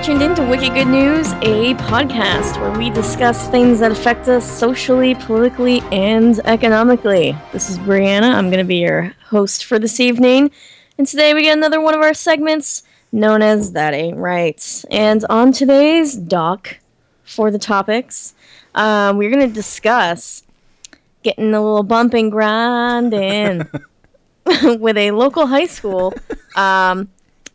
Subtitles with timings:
[0.00, 4.28] You're tuned in to Wicked Good News, a podcast where we discuss things that affect
[4.28, 7.36] us socially, politically, and economically.
[7.52, 8.32] This is Brianna.
[8.32, 10.52] I'm going to be your host for this evening.
[10.96, 12.82] And today we get another one of our segments
[13.12, 14.84] known as That Ain't Right.
[14.90, 16.78] And on today's doc
[17.24, 18.32] for the topics,
[18.74, 20.44] um, we're going to discuss
[21.22, 23.68] getting a little bump and grind in
[24.80, 26.14] with a local high school
[26.56, 27.10] um,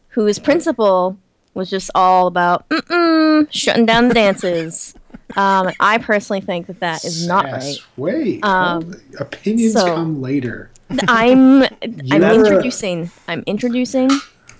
[0.09, 1.17] whose principal
[1.55, 4.93] was just all about mm-mm, shutting down the dances.
[5.35, 7.75] Um, I personally think that that is not right.
[7.97, 10.69] Wait, Um, opinions so- come later.
[11.07, 11.63] I'm
[12.11, 13.09] I'm introducing.
[13.27, 14.09] I'm introducing.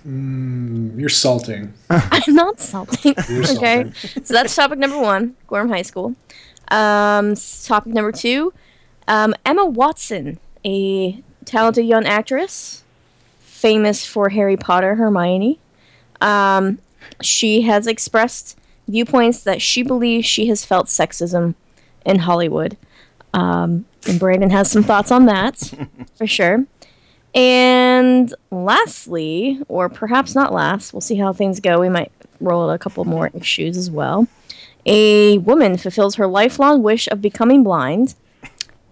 [0.06, 1.72] Mm, you're salting.
[1.90, 3.14] I'm not salting.
[3.28, 3.90] You're okay,
[4.24, 6.14] so that's topic number one, Gorham High School.
[6.68, 8.52] Um, topic number two,
[9.06, 12.82] um, Emma Watson, a talented young actress,
[13.40, 15.58] famous for Harry Potter, Hermione.
[16.20, 16.78] Um,
[17.22, 21.54] she has expressed viewpoints that she believes she has felt sexism
[22.04, 22.76] in Hollywood.
[23.34, 25.72] Um, and Brandon has some thoughts on that,
[26.16, 26.64] for sure.
[27.34, 31.80] And lastly, or perhaps not last, we'll see how things go.
[31.80, 34.26] We might roll out a couple more issues as well.
[34.86, 38.14] A woman fulfills her lifelong wish of becoming blind.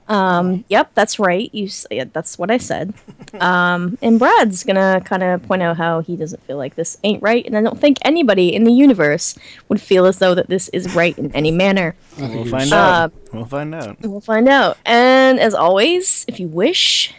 [0.06, 1.48] Um, yep, that's right.
[1.54, 2.94] You, s- yeah, that's what I said.
[3.40, 7.20] Um, and Brad's gonna kind of point out how he doesn't feel like this ain't
[7.20, 9.36] right, and I don't think anybody in the universe
[9.68, 11.96] would feel as though that this is right in any manner.
[12.16, 13.12] We'll find Uh, out.
[13.32, 13.96] We'll find out.
[14.02, 14.78] We'll find out.
[14.86, 17.12] And as always, if you wish,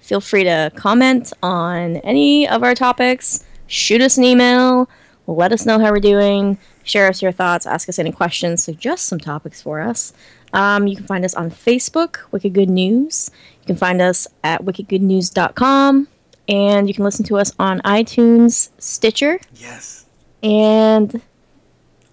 [0.00, 4.88] feel free to comment on any of our topics, shoot us an email,
[5.28, 9.06] let us know how we're doing, share us your thoughts, ask us any questions, suggest
[9.06, 10.12] some topics for us.
[10.56, 13.30] Um, you can find us on Facebook, Wicked Good News.
[13.60, 16.08] You can find us at wickedgoodnews.com.
[16.48, 20.06] And you can listen to us on iTunes, Stitcher, Yes.
[20.44, 21.20] and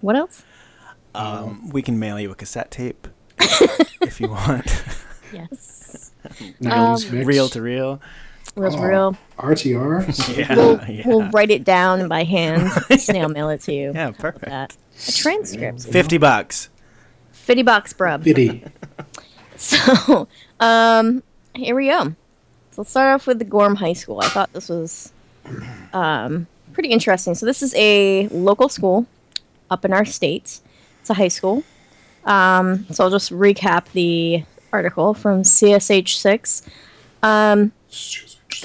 [0.01, 0.41] what else?
[1.13, 3.07] Um, we can mail you a cassette tape
[4.01, 4.65] if you want.
[5.31, 6.11] Yes.
[6.59, 7.27] 90s mix.
[7.27, 8.01] Reel to reel.
[8.55, 8.81] Real, Oh.
[8.83, 9.17] real.
[9.37, 10.35] RTR.
[10.37, 10.55] Yeah.
[10.55, 11.07] we'll, yeah.
[11.07, 13.91] we'll write it down by hand, snail mail it to you.
[13.93, 14.77] yeah, perfect.
[15.07, 15.83] A transcript.
[15.83, 16.69] 50 bucks.
[17.43, 18.23] 50 box brub.
[18.23, 18.63] Biddy.
[19.55, 20.27] So,
[20.59, 21.23] um,
[21.55, 22.15] here we go.
[22.71, 24.19] So let's start off with the Gorham High School.
[24.21, 25.13] I thought this was
[25.93, 27.35] um, pretty interesting.
[27.35, 29.05] So this is a local school
[29.69, 30.59] up in our state.
[31.01, 31.63] It's a high school.
[32.25, 36.67] Um, so I'll just recap the article from CSH6.
[37.21, 37.71] Um,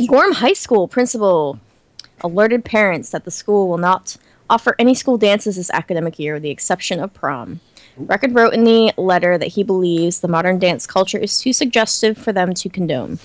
[0.07, 1.59] Gorham High School principal
[2.21, 4.17] alerted parents that the school will not
[4.49, 7.61] offer any school dances this academic year with the exception of prom.
[7.99, 12.17] Record wrote in the letter that he believes the modern dance culture is too suggestive
[12.17, 13.19] for them to condone.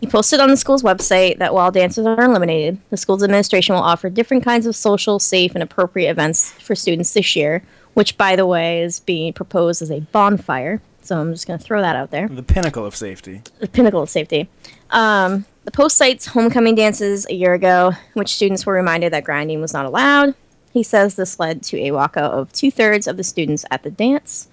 [0.00, 3.82] He posted on the school's website that while dances are eliminated, the school's administration will
[3.82, 7.62] offer different kinds of social, safe, and appropriate events for students this year,
[7.94, 10.82] which, by the way, is being proposed as a bonfire.
[11.02, 13.42] So I'm just going to throw that out there The pinnacle of safety.
[13.60, 14.48] the pinnacle of safety.
[14.90, 19.60] Um, the post cites homecoming dances a year ago, which students were reminded that grinding
[19.60, 20.34] was not allowed.
[20.72, 23.90] He says this led to a walkout of two thirds of the students at the
[23.90, 24.48] dance.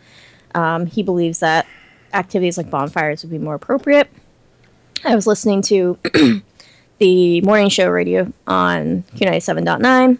[0.54, 1.66] Um, he believes that
[2.14, 4.10] activities like bonfires would be more appropriate.
[5.06, 5.98] I was listening to
[6.98, 10.18] the morning show radio on Q97.9,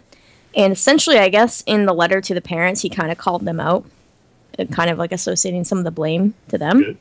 [0.56, 3.60] and essentially, I guess, in the letter to the parents, he kind of called them
[3.60, 3.84] out,
[4.58, 6.82] uh, kind of like associating some of the blame to them.
[6.82, 6.98] Good.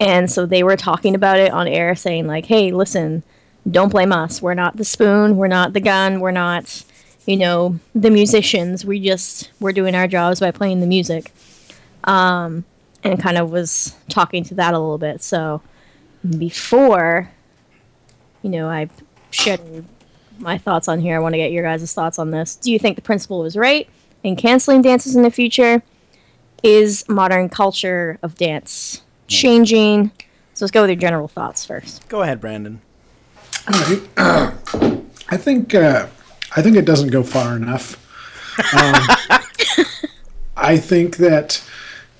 [0.00, 3.22] And so they were talking about it on air, saying, like, hey, listen,
[3.68, 4.40] don't blame us.
[4.40, 5.36] We're not the spoon.
[5.36, 6.20] We're not the gun.
[6.20, 6.84] We're not,
[7.28, 8.86] you know, the musicians.
[8.86, 11.30] We just, we're doing our jobs by playing the music.
[12.04, 12.64] Um,
[13.04, 15.22] and kind of was talking to that a little bit.
[15.22, 15.60] So
[16.38, 17.30] before,
[18.42, 18.88] you know, I
[19.30, 19.60] shared
[20.38, 22.56] my thoughts on here, I want to get your guys' thoughts on this.
[22.56, 23.86] Do you think the principal was right
[24.22, 25.82] in canceling dances in the future?
[26.62, 30.12] Is modern culture of dance changing?
[30.54, 32.08] So let's go with your general thoughts first.
[32.08, 32.80] Go ahead, Brandon.
[33.66, 34.56] I
[35.36, 36.06] think uh,
[36.56, 37.96] I think it doesn't go far enough.
[38.74, 39.86] Um,
[40.56, 41.62] I think that,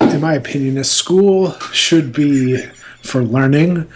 [0.00, 2.62] in my opinion, a school should be
[3.02, 3.88] for learning,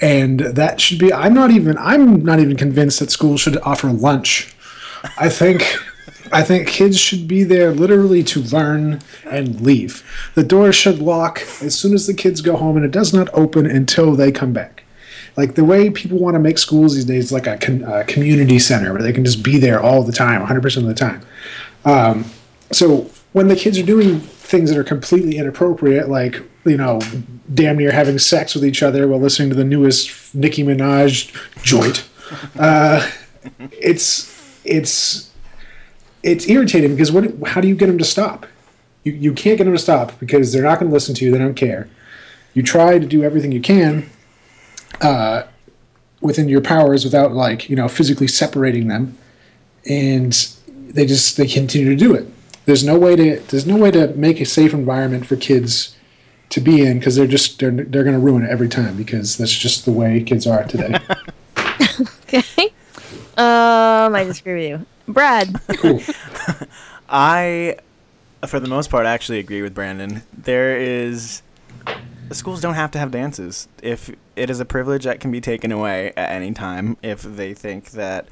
[0.00, 1.12] and that should be.
[1.12, 1.76] I'm not even.
[1.78, 4.54] I'm not even convinced that schools should offer lunch.
[5.18, 5.64] I think.
[6.32, 10.08] I think kids should be there literally to learn and leave.
[10.36, 13.28] The door should lock as soon as the kids go home, and it does not
[13.32, 14.84] open until they come back
[15.36, 18.58] like the way people want to make schools these days like a, con- a community
[18.58, 21.20] center where they can just be there all the time 100% of the time
[21.84, 22.24] um,
[22.72, 27.00] so when the kids are doing things that are completely inappropriate like you know
[27.52, 31.32] damn near having sex with each other while listening to the newest nicki minaj
[31.62, 32.08] joint
[32.58, 33.08] uh,
[33.72, 35.30] it's it's
[36.22, 37.48] it's irritating because what?
[37.48, 38.46] How do you get them to stop?
[39.04, 41.30] You you can't get them to stop because they're not going to listen to you.
[41.30, 41.88] They don't care.
[42.54, 44.10] You try to do everything you can
[45.00, 45.44] uh,
[46.20, 49.16] within your powers without like you know physically separating them,
[49.88, 50.32] and
[50.68, 52.26] they just they continue to do it.
[52.66, 55.96] There's no way to there's no way to make a safe environment for kids
[56.50, 59.36] to be in because they're just they're they're going to ruin it every time because
[59.36, 60.98] that's just the way kids are today.
[62.32, 62.66] Okay.
[63.36, 65.60] Um, I disagree with you, Brad.
[65.78, 66.00] cool.
[67.08, 67.76] I,
[68.46, 70.22] for the most part, actually agree with Brandon.
[70.36, 71.42] There is.
[72.30, 73.66] The schools don't have to have dances.
[73.82, 77.54] If it is a privilege that can be taken away at any time, if they
[77.54, 78.28] think that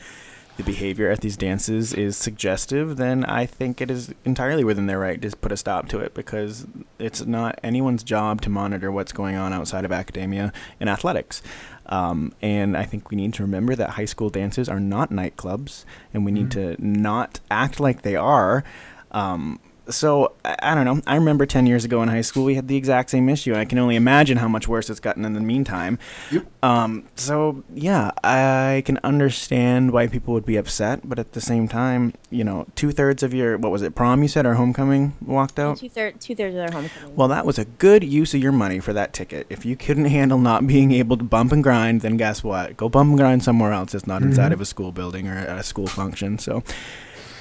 [0.56, 5.00] the behavior at these dances is suggestive, then I think it is entirely within their
[5.00, 6.64] right to put a stop to it because
[7.00, 11.42] it's not anyone's job to monitor what's going on outside of academia and athletics.
[11.86, 15.84] Um, and I think we need to remember that high school dances are not nightclubs,
[16.14, 18.62] and we need to not act like they are.
[19.10, 19.58] Um,
[19.90, 21.02] so I, I don't know.
[21.06, 23.52] I remember ten years ago in high school we had the exact same issue.
[23.52, 25.98] and I can only imagine how much worse it's gotten in the meantime.
[26.30, 26.46] Yep.
[26.62, 31.68] Um, so yeah, I can understand why people would be upset, but at the same
[31.68, 35.14] time, you know, two thirds of your what was it prom you said or homecoming
[35.24, 35.78] walked out.
[35.78, 37.16] Two thirds, two thirds of their homecoming.
[37.16, 39.46] Well, that was a good use of your money for that ticket.
[39.50, 42.76] If you couldn't handle not being able to bump and grind, then guess what?
[42.76, 43.94] Go bump and grind somewhere else.
[43.94, 46.38] It's not inside of a school building or at a school function.
[46.38, 46.62] So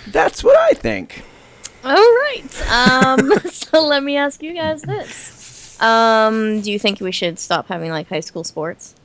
[0.07, 1.23] that's what I think.
[1.87, 2.43] All right.
[2.71, 7.67] Um, so let me ask you guys this: um, Do you think we should stop
[7.67, 8.95] having like high school sports?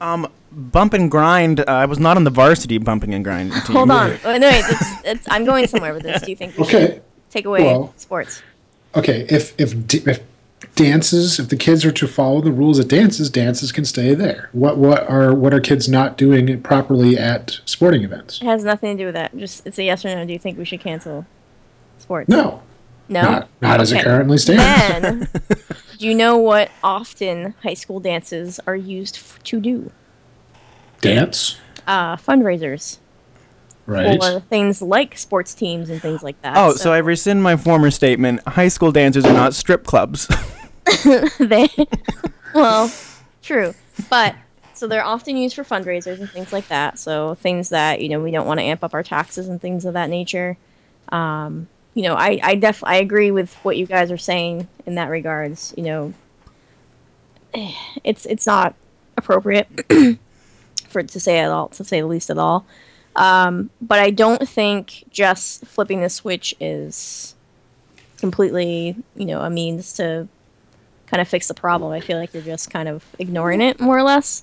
[0.00, 1.60] Um, bump and grind.
[1.60, 3.76] Uh, I was not on the varsity bumping and grind team.
[3.76, 4.18] Hold on.
[4.24, 6.22] Oh, no, wait, it's, it's, I'm going somewhere with this.
[6.22, 6.86] Do you think we Okay.
[6.86, 8.42] should take away Well- sports?
[8.96, 9.26] Okay.
[9.28, 9.74] If if
[10.06, 10.20] if
[10.76, 14.48] dances, if the kids are to follow the rules of dances, dances can stay there.
[14.52, 18.40] What what are what are kids not doing properly at sporting events?
[18.40, 19.36] It has nothing to do with that.
[19.36, 20.24] Just it's a yes or no.
[20.24, 21.26] Do you think we should cancel
[21.98, 22.28] sports?
[22.28, 22.62] No,
[23.08, 23.22] No.
[23.22, 25.02] not not as it currently stands.
[25.02, 25.28] Then,
[25.98, 29.90] do you know what often high school dances are used f- to do?
[31.00, 32.98] Dance, Uh, fundraisers
[33.86, 34.22] right?
[34.22, 36.56] for things like sports teams and things like that.
[36.56, 38.40] Oh, so I rescind my former statement.
[38.48, 40.26] High school dancers are not strip clubs.
[41.38, 41.66] they
[42.54, 42.92] well
[43.42, 43.72] true
[44.10, 44.34] but
[44.74, 48.20] so they're often used for fundraisers and things like that so things that you know
[48.20, 50.58] we don't want to amp up our taxes and things of that nature
[51.08, 54.94] um, you know i i def i agree with what you guys are saying in
[54.94, 56.14] that regards you know
[58.04, 58.74] it's it's not
[59.16, 59.68] appropriate
[60.88, 62.66] for it to say at all to say the least at all
[63.16, 67.36] um, but i don't think just flipping the switch is
[68.18, 70.28] completely you know a means to
[71.14, 71.92] kind of fix the problem.
[71.92, 74.42] I feel like you're just kind of ignoring it more or less.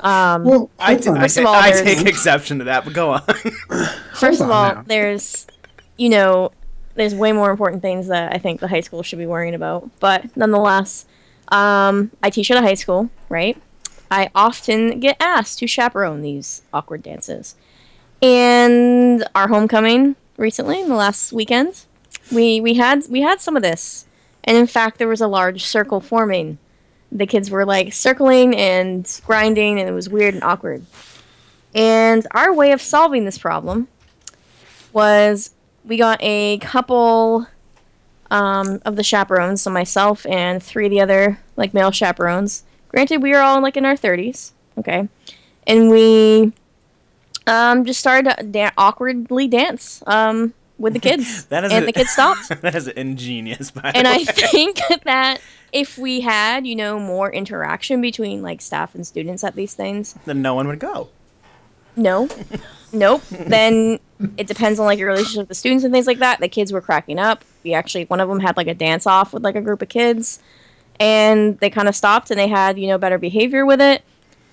[0.00, 1.16] Um, well, I, hold.
[1.16, 3.22] I, of all, I take exception to that, but go on.
[4.14, 4.84] first of all, now.
[4.84, 5.46] there's,
[5.96, 6.50] you know,
[6.98, 9.88] there's way more important things that I think the high school should be worrying about.
[10.00, 11.06] But nonetheless,
[11.46, 13.56] um, I teach at a high school, right?
[14.10, 17.54] I often get asked to chaperone these awkward dances.
[18.20, 21.84] And our homecoming recently, in the last weekend,
[22.32, 24.06] we we had we had some of this.
[24.42, 26.58] And in fact, there was a large circle forming.
[27.12, 30.84] The kids were like circling and grinding, and it was weird and awkward.
[31.74, 33.86] And our way of solving this problem
[34.92, 35.50] was
[35.88, 37.46] we got a couple
[38.30, 42.62] um, of the chaperones, so myself and three of the other like male chaperones.
[42.88, 45.08] Granted, we were all like in our thirties, okay,
[45.66, 46.52] and we
[47.46, 51.86] um, just started to da- awkwardly dance um, with the kids, That is and a-
[51.86, 52.48] the kids stopped.
[52.62, 55.40] that is ingenious, by and I think that
[55.72, 60.14] if we had, you know, more interaction between like staff and students at these things,
[60.26, 61.08] then no one would go.
[61.96, 62.28] No,
[62.92, 63.22] nope.
[63.30, 64.00] Then
[64.36, 66.40] it depends on like your relationship with the students and things like that.
[66.40, 67.44] The kids were cracking up.
[67.64, 69.88] We actually one of them had like a dance off with like a group of
[69.88, 70.40] kids,
[70.98, 74.02] and they kind of stopped and they had you know better behavior with it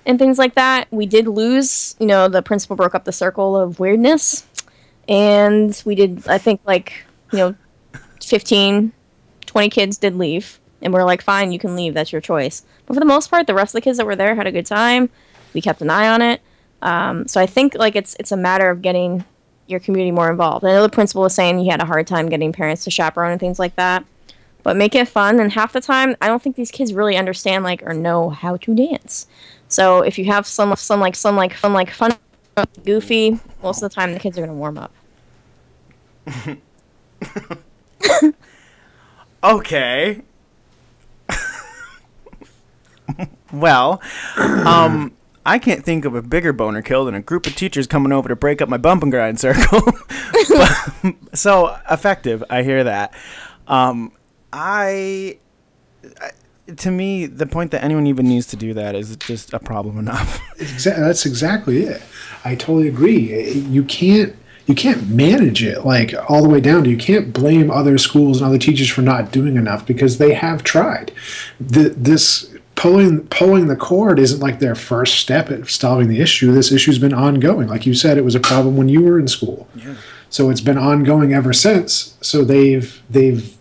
[0.06, 0.88] and things like that.
[0.92, 4.46] We did lose, you know, the principal broke up the circle of weirdness,
[5.08, 7.56] and we did I think like you know
[8.24, 8.92] 15,
[9.46, 11.94] 20 kids did leave, and we're like, fine, you can leave.
[11.94, 12.64] That's your choice.
[12.86, 14.52] But for the most part, the rest of the kids that were there had a
[14.52, 15.10] good time.
[15.54, 16.42] We kept an eye on it.
[16.86, 19.26] Um, so I think like it's it's a matter of getting
[19.68, 20.64] your community more involved.
[20.64, 23.32] I know the principal was saying he had a hard time getting parents to chaperone
[23.32, 24.06] and things like that.
[24.64, 27.64] But make it fun, and half the time, I don't think these kids really understand
[27.64, 29.28] like or know how to dance.
[29.68, 32.16] So if you have some some like some like fun like fun
[32.84, 34.94] goofy, most of the time the kids are gonna warm up.
[39.46, 40.22] Okay.
[43.54, 44.02] well,
[44.38, 48.12] um, I can't think of a bigger boner kill than a group of teachers coming
[48.12, 49.82] over to break up my bump and grind circle.
[50.50, 53.14] but, so effective, I hear that.
[53.68, 54.12] Um,
[54.52, 55.38] I,
[56.20, 56.32] I,
[56.78, 60.00] to me, the point that anyone even needs to do that is just a problem
[60.00, 60.42] enough.
[60.58, 62.02] That's exactly it.
[62.44, 63.52] I totally agree.
[63.52, 64.36] You can't
[64.68, 68.48] you can't manage it like all the way down you can't blame other schools and
[68.48, 71.12] other teachers for not doing enough because they have tried.
[71.60, 76.52] The, this pulling pulling the cord isn't like their first step at solving the issue.
[76.52, 77.68] This issue's been ongoing.
[77.68, 79.68] Like you said, it was a problem when you were in school.
[79.76, 79.96] Yeah.
[80.30, 82.18] So it's been ongoing ever since.
[82.22, 83.52] So they've they've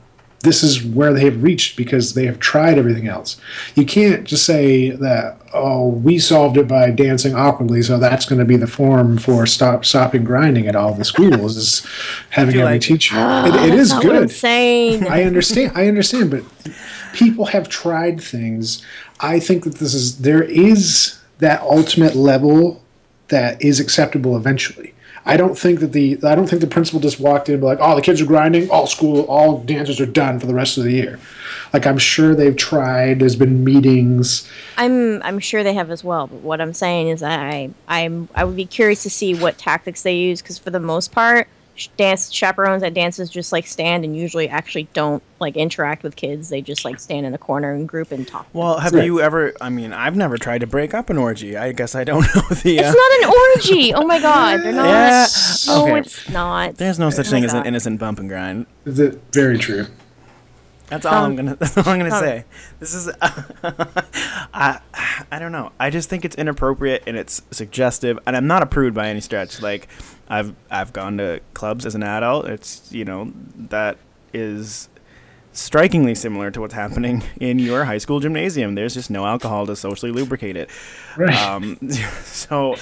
[0.41, 3.41] this is where they have reached because they have tried everything else.
[3.75, 8.41] You can't just say that oh we solved it by dancing awkwardly, so that's going
[8.41, 11.87] to be the form for stop stopping grinding at all the schools is
[12.31, 13.15] having Do every like- teacher.
[13.17, 14.31] Oh, it, it that's is not What I'm good.
[14.33, 15.07] saying.
[15.07, 15.73] I understand.
[15.77, 16.43] I understand, but
[17.15, 18.83] people have tried things.
[19.21, 22.83] I think that this is there is that ultimate level
[23.29, 24.95] that is acceptable eventually.
[25.27, 27.67] I don't think that the I don't think the principal just walked in and be
[27.67, 28.69] like, "Oh, the kids are grinding.
[28.71, 31.19] All school, all dancers are done for the rest of the year."
[31.73, 33.21] Like I'm sure they've tried.
[33.21, 34.49] There's been meetings.
[34.77, 36.27] I'm I'm sure they have as well.
[36.27, 40.03] But what I'm saying is I I'm I would be curious to see what tactics
[40.03, 41.49] they use because for the most part,
[41.97, 46.49] dance chaperones at dances just like stand and usually actually don't like interact with kids.
[46.49, 48.47] They just like stand in a corner and group and talk.
[48.53, 49.05] Well, have Right.
[49.05, 49.53] you ever?
[49.61, 51.57] I mean, I've never tried to break up an orgy.
[51.57, 52.79] I guess I don't know the.
[52.81, 53.95] Uh, It's not an orgy.
[53.95, 54.87] Oh my god, they're not.
[54.87, 55.27] Yeah,
[55.67, 55.99] No, okay.
[56.01, 56.77] it's not.
[56.77, 58.67] There's no such Oh my thing as an innocent bump and grind.
[58.85, 59.87] The, very true.
[60.89, 61.57] That's all I'm Um, gonna.
[61.61, 62.45] That's all I'm gonna say.
[62.81, 63.11] This is.
[63.23, 64.81] I.
[65.31, 65.73] I don't know.
[65.79, 69.63] I just think it's inappropriate and it's suggestive, and I'm not approved by any stretch.
[69.63, 69.89] Like,
[70.29, 72.47] I've I've gone to clubs as an adult.
[72.47, 73.97] It's you know that
[74.33, 74.89] is
[75.53, 78.75] strikingly similar to what's happening in your high school gymnasium.
[78.75, 80.69] There's just no alcohol to socially lubricate it.
[81.17, 81.37] Right.
[81.47, 81.79] Um,
[82.25, 82.75] so,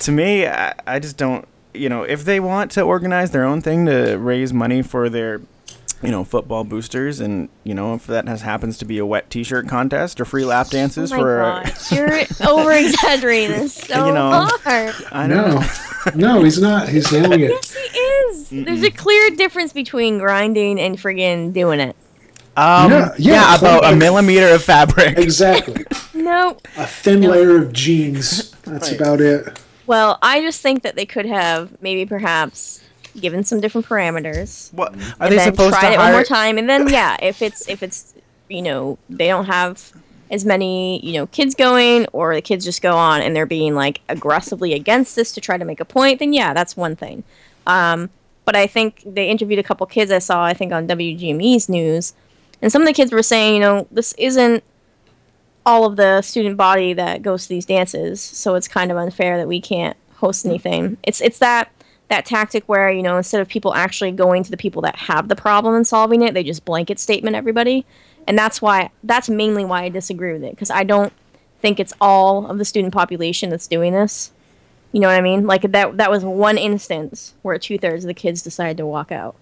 [0.00, 1.46] to me, I, I just don't.
[1.74, 5.40] You know, if they want to organize their own thing to raise money for their,
[6.02, 9.30] you know, football boosters, and you know, if that has happens to be a wet
[9.30, 14.06] T-shirt contest or free lap dances oh my for, god, you're over exaggerating this so
[14.06, 14.94] You know, hard.
[15.12, 15.62] I know.
[16.14, 16.88] no, no, he's not.
[16.88, 17.50] He's nailing it.
[17.50, 18.48] Yes, he is.
[18.64, 21.94] There's a clear difference between grinding and friggin' doing it.
[22.56, 25.18] Um, Yeah, yeah, yeah, about a millimeter of fabric.
[25.18, 25.84] Exactly.
[26.14, 26.56] No.
[26.76, 28.50] A thin layer of jeans.
[28.62, 29.00] That's Right.
[29.00, 29.58] about it.
[29.88, 32.80] Well, I just think that they could have maybe perhaps
[33.20, 34.72] given some different parameters.
[34.72, 37.16] What are and they then supposed tried to it one more time, and then yeah,
[37.20, 38.14] if it's if it's
[38.48, 39.92] you know they don't have
[40.30, 43.74] as many you know kids going, or the kids just go on and they're being
[43.74, 47.24] like aggressively against this to try to make a point, then yeah, that's one thing.
[47.66, 48.10] Um,
[48.44, 52.14] but I think they interviewed a couple kids I saw I think on WGME's news,
[52.60, 54.64] and some of the kids were saying you know this isn't
[55.64, 59.36] all of the student body that goes to these dances, so it's kind of unfair
[59.36, 60.96] that we can't host anything.
[61.02, 61.70] It's it's that
[62.12, 65.28] that tactic where you know instead of people actually going to the people that have
[65.28, 67.84] the problem and solving it, they just blanket statement everybody,
[68.26, 71.12] and that's why that's mainly why I disagree with it because I don't
[71.60, 74.32] think it's all of the student population that's doing this.
[74.92, 75.46] You know what I mean?
[75.46, 79.10] Like that that was one instance where two thirds of the kids decided to walk
[79.10, 79.36] out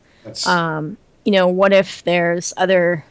[0.46, 3.04] um, you know, what if there's other,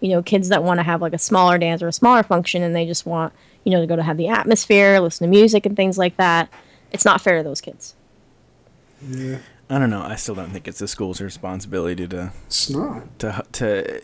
[0.00, 2.62] you know, kids that want to have like a smaller dance or a smaller function
[2.62, 3.32] and they just want,
[3.64, 6.48] you know, to go to have the atmosphere, listen to music and things like that.
[6.92, 7.94] It's not fair to those kids.
[9.08, 9.38] Yeah,
[9.70, 10.02] I don't know.
[10.02, 13.18] I still don't think it's the school's responsibility to it's not.
[13.20, 13.96] to to.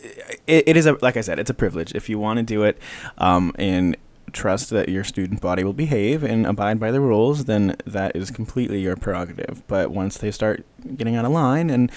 [0.47, 2.63] It, it is a like I said, it's a privilege if you want to do
[2.63, 2.77] it,
[3.17, 3.95] um, and
[4.33, 7.45] trust that your student body will behave and abide by the rules.
[7.45, 9.63] Then that is completely your prerogative.
[9.67, 10.65] But once they start
[10.97, 11.91] getting out of line and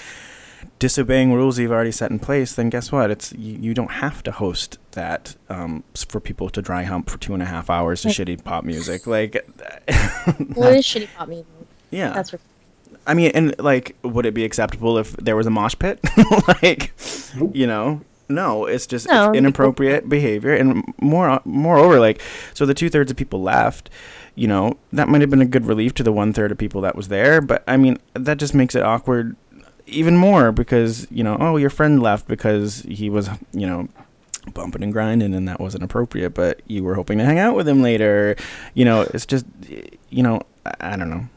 [0.79, 3.11] disobeying rules you've already set in place, then guess what?
[3.11, 7.19] It's you, you don't have to host that um, for people to dry hump for
[7.19, 9.07] two and a half hours to shitty pop music.
[9.07, 9.35] Like,
[10.57, 11.47] Well, it is shitty pop music.
[11.91, 12.41] yeah, That's what,
[13.07, 16.01] I mean, and like, would it be acceptable if there was a mosh pit?
[16.63, 16.93] like,
[17.37, 17.53] Nope.
[17.55, 18.67] you know, no.
[18.67, 22.21] It's just No, it's inappropriate behavior, and more, moreover, like,
[22.55, 23.91] so the two thirds of people left.
[24.37, 26.81] You know, that might have been a good relief to the one third of people
[26.81, 29.37] that was there, but I mean, that just makes it awkward
[29.87, 33.89] even more because you know, oh, your friend left because he was, you know.
[34.53, 36.35] Bumping and grinding, and that wasn't appropriate.
[36.35, 38.37] But you were hoping to hang out with him later.
[38.75, 39.47] You know, it's just,
[40.11, 41.29] you know, I, I don't know.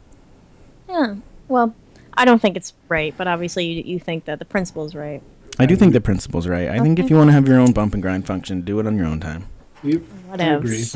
[0.89, 1.15] yeah.
[1.47, 1.73] Well,
[2.13, 5.21] I don't think it's right, but obviously you, you think that the principal's right.
[5.59, 6.69] I do think the principle's right.
[6.69, 8.85] I think if you want to have your own bump and grind function, do it
[8.87, 9.47] on your own time.
[9.83, 10.01] Yep.
[10.01, 10.57] I Whatever.
[10.65, 10.85] agree.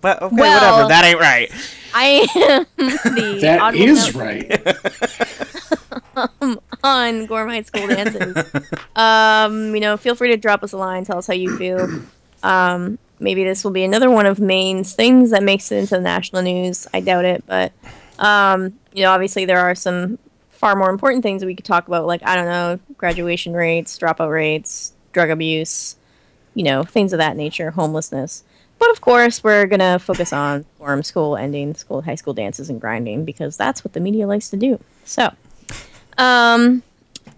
[0.00, 0.88] But okay, Well- whatever.
[0.88, 1.50] That ain't right.
[1.92, 2.66] I am
[3.16, 4.30] the That odd is one out
[6.14, 6.58] right.
[6.84, 8.36] on Gorham High School dances.
[8.94, 11.88] um, you know, feel free to drop us a line, tell us how you feel.
[12.44, 16.00] Um, maybe this will be another one of Maine's things that makes it into the
[16.00, 16.86] national news.
[16.94, 17.72] I doubt it, but
[18.18, 20.18] um, you know, obviously there are some
[20.50, 23.98] far more important things that we could talk about, like I don't know, graduation rates,
[23.98, 25.96] dropout rates, drug abuse,
[26.54, 28.44] you know, things of that nature, homelessness.
[28.78, 32.80] But of course, we're gonna focus on form school ending, school, high school dances, and
[32.80, 34.80] grinding because that's what the media likes to do.
[35.04, 35.32] So,
[36.18, 36.82] um,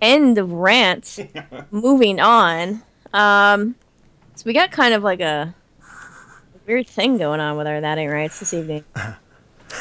[0.00, 1.18] end of rant.
[1.70, 2.82] Moving on.
[3.12, 3.76] Um,
[4.34, 5.54] so we got kind of like a
[6.66, 8.84] weird thing going on with our that ain't rights this evening.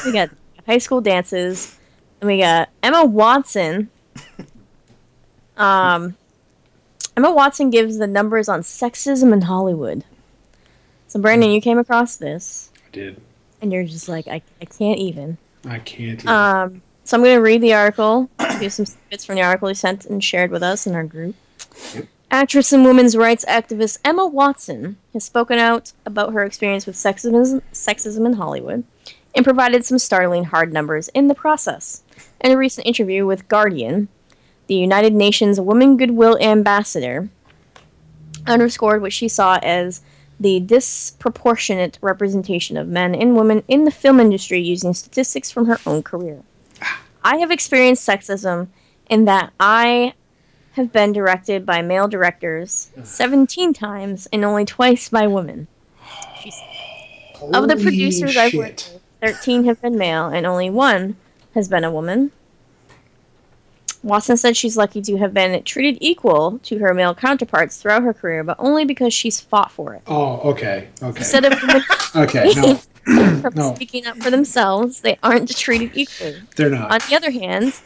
[0.04, 0.30] We got
[0.66, 1.78] high school dances,
[2.20, 3.90] and we got Emma Watson.
[5.56, 6.16] Um,
[7.16, 10.04] Emma Watson gives the numbers on sexism in Hollywood.
[11.08, 13.20] So Brandon, you came across this, I did.
[13.62, 15.38] and you're just like, I, I can't even.
[15.64, 16.20] I can't.
[16.20, 16.28] Even.
[16.28, 18.28] Um, so I'm going to read the article,
[18.60, 21.36] do some snippets from the article he sent and shared with us in our group.
[22.30, 27.62] Actress and women's rights activist Emma Watson has spoken out about her experience with sexism,
[27.72, 28.84] sexism in Hollywood
[29.36, 32.02] and provided some startling hard numbers in the process.
[32.40, 34.08] In a recent interview with Guardian,
[34.66, 37.28] the United Nations Women Goodwill Ambassador
[38.46, 40.00] underscored what she saw as
[40.40, 45.78] the disproportionate representation of men and women in the film industry using statistics from her
[45.86, 46.42] own career.
[47.22, 48.68] I have experienced sexism
[49.08, 50.14] in that I
[50.72, 55.68] have been directed by male directors 17 times and only twice by women.
[56.42, 56.64] She said.
[57.52, 61.16] Of the producers I've worked with, 13 have been male and only one
[61.54, 62.32] has been a woman.
[64.02, 68.14] Watson said she's lucky to have been treated equal to her male counterparts throughout her
[68.14, 70.02] career, but only because she's fought for it.
[70.06, 71.54] Oh, okay, okay, Instead of
[72.16, 72.52] okay.
[72.54, 72.80] No,
[73.54, 73.74] No.
[73.74, 76.36] speaking up for themselves, they aren't treated equally.
[76.54, 76.90] they're not.
[76.92, 77.80] On the other hand,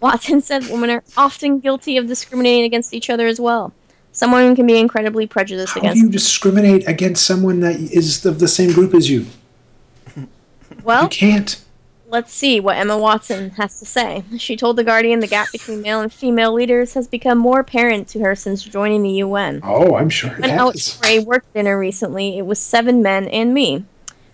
[0.00, 3.72] Watson said women are often guilty of discriminating against each other as well.
[4.12, 8.38] Someone can be incredibly prejudiced against How do you discriminate against someone that is of
[8.38, 9.26] the same group as you?
[10.84, 11.60] Well, You can't.
[12.08, 14.22] let's see what Emma Watson has to say.
[14.38, 18.06] She told The Guardian the gap between male and female leaders has become more apparent
[18.08, 19.60] to her since joining the UN.
[19.64, 20.94] Oh, I'm sure it has.
[20.96, 22.38] for a work dinner recently.
[22.38, 23.84] It was seven men and me.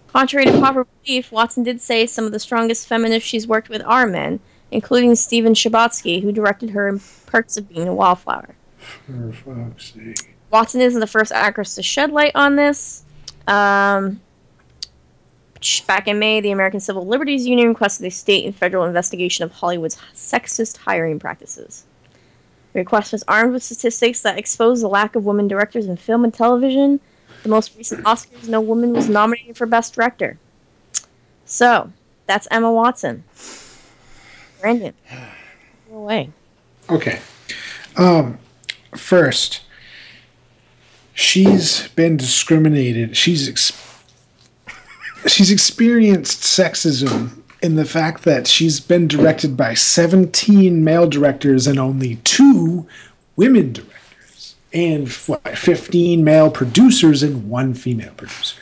[0.08, 3.80] Contrary to popular belief, Watson did say some of the strongest feminists she's worked with
[3.86, 4.40] are men,
[4.72, 8.56] including Stephen Chbosky, who directed her in Perks of Being a Wallflower.
[9.06, 10.34] For fuck's sake.
[10.50, 13.04] Watson isn't the first actress to shed light on this.
[13.46, 14.20] Um,
[15.86, 19.52] back in May, the American Civil Liberties Union requested a state and federal investigation of
[19.52, 21.84] Hollywood's sexist hiring practices.
[22.72, 26.24] The request was armed with statistics that expose the lack of women directors in film
[26.24, 27.00] and television.
[27.42, 30.38] The most recent Oscars, no woman was nominated for Best Director.
[31.44, 31.92] So,
[32.26, 33.24] that's Emma Watson.
[34.60, 34.94] Brandon,
[35.90, 36.30] go away.
[36.88, 37.20] Okay.
[37.96, 38.38] Um,
[38.94, 39.62] first,
[41.12, 43.16] she's been discriminated.
[43.16, 43.89] She's ex-
[45.26, 51.78] she's experienced sexism in the fact that she's been directed by 17 male directors and
[51.78, 52.86] only two
[53.36, 58.60] women directors, and what, 15 male producers and one female producer.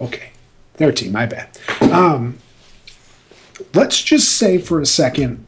[0.00, 0.30] Okay,
[0.74, 1.12] 13.
[1.12, 1.58] My bad.
[1.80, 2.38] Um,
[3.72, 5.44] let's just say for a second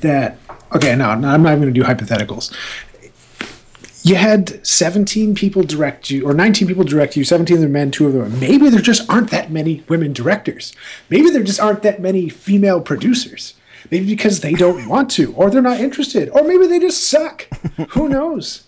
[0.00, 0.38] that
[0.74, 2.54] okay no, no i'm not even going to do hypotheticals
[4.08, 7.90] you had 17 people direct you or 19 people direct you 17 of them men
[7.90, 8.22] two of them.
[8.22, 10.72] Are maybe there just aren't that many women directors.
[11.10, 13.54] Maybe there just aren't that many female producers.
[13.90, 17.48] Maybe because they don't want to or they're not interested or maybe they just suck.
[17.90, 18.64] Who knows?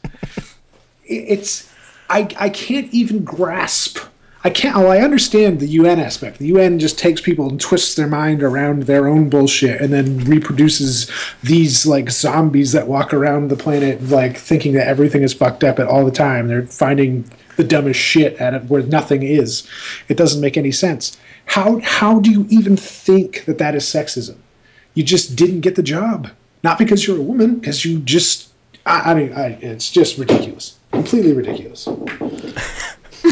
[1.04, 1.72] It's
[2.08, 3.98] I, I can't even grasp
[4.42, 4.74] I can't.
[4.74, 6.38] Oh, I understand the UN aspect.
[6.38, 10.24] The UN just takes people and twists their mind around their own bullshit, and then
[10.24, 11.10] reproduces
[11.42, 15.78] these like zombies that walk around the planet, like thinking that everything is fucked up
[15.78, 16.48] at all the time.
[16.48, 19.68] They're finding the dumbest shit at it where nothing is.
[20.08, 21.18] It doesn't make any sense.
[21.46, 24.36] How how do you even think that that is sexism?
[24.94, 26.30] You just didn't get the job,
[26.64, 28.48] not because you're a woman, because you just.
[28.86, 31.86] I, I mean, I, it's just ridiculous, completely ridiculous.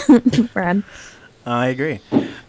[0.53, 0.83] Brad.
[1.47, 2.01] I agree.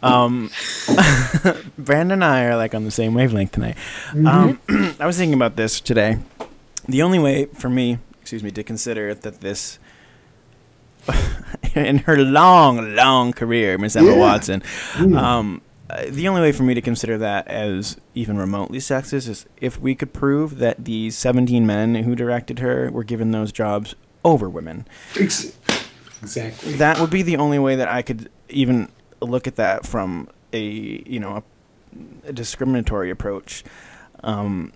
[0.04, 0.50] Um,
[1.78, 3.78] Brandon and I are like on the same wavelength tonight.
[4.14, 4.60] Um,
[5.00, 6.18] I was thinking about this today.
[6.88, 9.80] The only way for me, excuse me, to consider that this,
[11.76, 14.18] in her long, long career, Miss Emma Yeah.
[14.18, 14.64] Watson,
[14.98, 19.46] um, uh, the only way for me to consider that as even remotely sexist is
[19.62, 23.96] if we could prove that these 17 men who directed her were given those jobs
[24.24, 24.86] over women
[25.20, 25.58] Ex-
[26.22, 26.74] Exactly.
[26.74, 28.90] that would be the only way that I could even
[29.22, 33.64] look at that from a you know a, a discriminatory approach.
[34.24, 34.74] Um,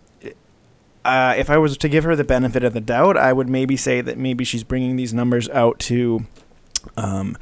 [1.06, 3.76] uh, if I was to give her the benefit of the doubt, I would maybe
[3.76, 6.26] say that maybe she's bringing these numbers out to
[6.96, 7.38] um,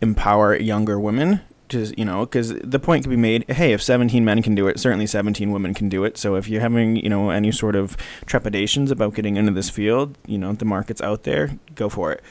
[0.00, 1.40] empower younger women.
[1.68, 3.44] Just you know, because the point could be made.
[3.50, 6.16] Hey, if 17 men can do it, certainly 17 women can do it.
[6.16, 10.16] So if you're having you know any sort of trepidations about getting into this field,
[10.26, 11.58] you know the market's out there.
[11.74, 12.22] Go for it.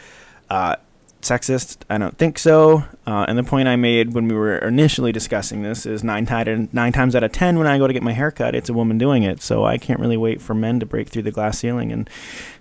[0.50, 0.76] Uh,
[1.22, 1.78] sexist?
[1.90, 2.84] I don't think so.
[3.06, 6.70] Uh, and the point I made when we were initially discussing this is nine, ti-
[6.72, 8.74] nine times out of ten when I go to get my hair cut, it's a
[8.74, 9.42] woman doing it.
[9.42, 12.10] So I can't really wait for men to break through the glass ceiling and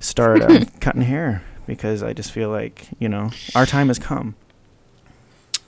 [0.00, 4.34] start uh, cutting hair because I just feel like you know our time has come.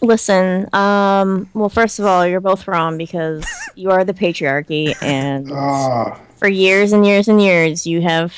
[0.00, 5.50] Listen, um, well, first of all, you're both wrong because you are the patriarchy, and
[5.52, 8.32] Ah, for years and years and years, you have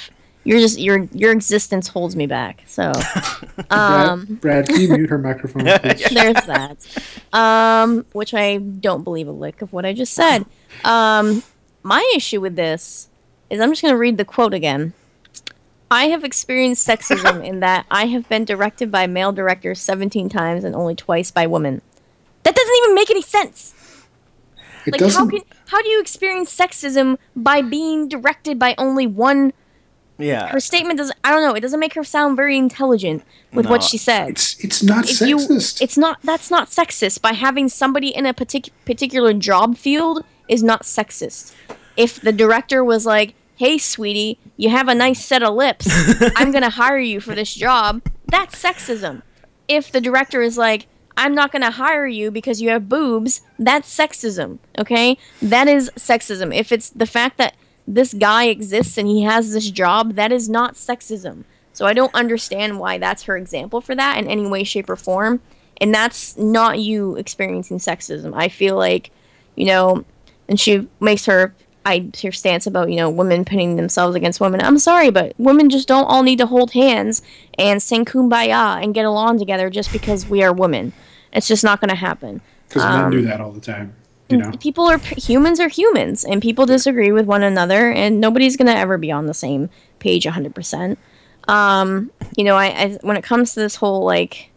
[0.44, 2.62] you're just your your existence holds me back.
[2.66, 2.92] So,
[3.70, 6.08] um, Brad, Brad, can you mute her microphone, please?
[6.10, 6.86] there's that.
[7.32, 10.46] Um, which I don't believe a lick of what I just said.
[10.84, 11.42] Um,
[11.82, 13.08] my issue with this
[13.50, 14.92] is I'm just going to read the quote again.
[15.90, 20.62] I have experienced sexism in that I have been directed by male directors 17 times
[20.64, 21.82] and only twice by women.
[22.44, 23.74] That doesn't even make any sense.
[24.86, 25.30] It Like doesn't.
[25.30, 29.52] can how do you experience sexism by being directed by only one
[30.20, 30.48] Yeah.
[30.48, 33.82] her statement doesn't I don't know, it doesn't make her sound very intelligent with what
[33.82, 34.28] she said.
[34.30, 35.80] It's it's not if you sexist.
[35.82, 37.20] it's not that's not sexist.
[37.20, 41.54] By having somebody in a partic- particular job field is not sexist.
[41.96, 45.86] If the director was like hey sweetie you have a nice set of lips.
[46.36, 49.22] I'm gonna hire you for this job that's sexism.
[49.68, 53.94] If the director is like i'm not gonna hire you because you have boobs that's
[53.94, 55.18] sexism okay?
[55.42, 56.54] That is sexism.
[56.54, 57.54] If it's the fact that
[57.94, 62.14] this guy exists and he has this job that is not sexism so I don't
[62.14, 65.40] understand why that's her example for that in any way, shape, or form.
[65.80, 68.34] And that's not you experiencing sexism.
[68.34, 69.10] I feel like,
[69.56, 70.04] you know,
[70.48, 71.54] and she makes her
[71.86, 74.60] I her stance about you know women pitting themselves against women.
[74.60, 77.22] I'm sorry, but women just don't all need to hold hands
[77.58, 80.92] and sing kumbaya and get along together just because we are women.
[81.32, 82.42] It's just not going to happen.
[82.68, 83.94] Because um, men do that all the time.
[84.30, 84.52] You know.
[84.60, 88.76] People are humans are humans, and people disagree with one another, and nobody's going to
[88.76, 90.54] ever be on the same page 100.
[90.54, 90.98] percent
[91.48, 94.50] um you know I, I when it comes to this whole like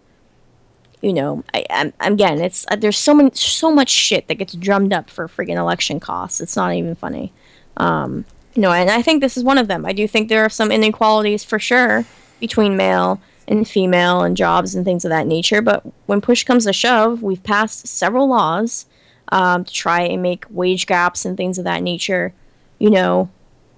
[1.02, 4.54] you know I, I'm, again it's uh, there's so much so much shit that gets
[4.54, 7.34] drummed up for friggin' election costs it's not even funny
[7.78, 10.44] um you know and i think this is one of them i do think there
[10.44, 12.06] are some inequalities for sure
[12.40, 16.66] between male and female and jobs and things of that nature but when push comes
[16.66, 18.86] to shove we've passed several laws
[19.34, 22.34] um, to try and make wage gaps and things of that nature
[22.80, 23.30] you know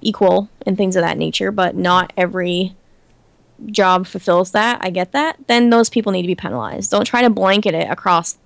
[0.02, 2.76] equal and things of that nature but not every
[3.68, 6.92] job fulfills that, I get that, then those people need to be penalized.
[6.92, 8.38] Don't try to blanket it across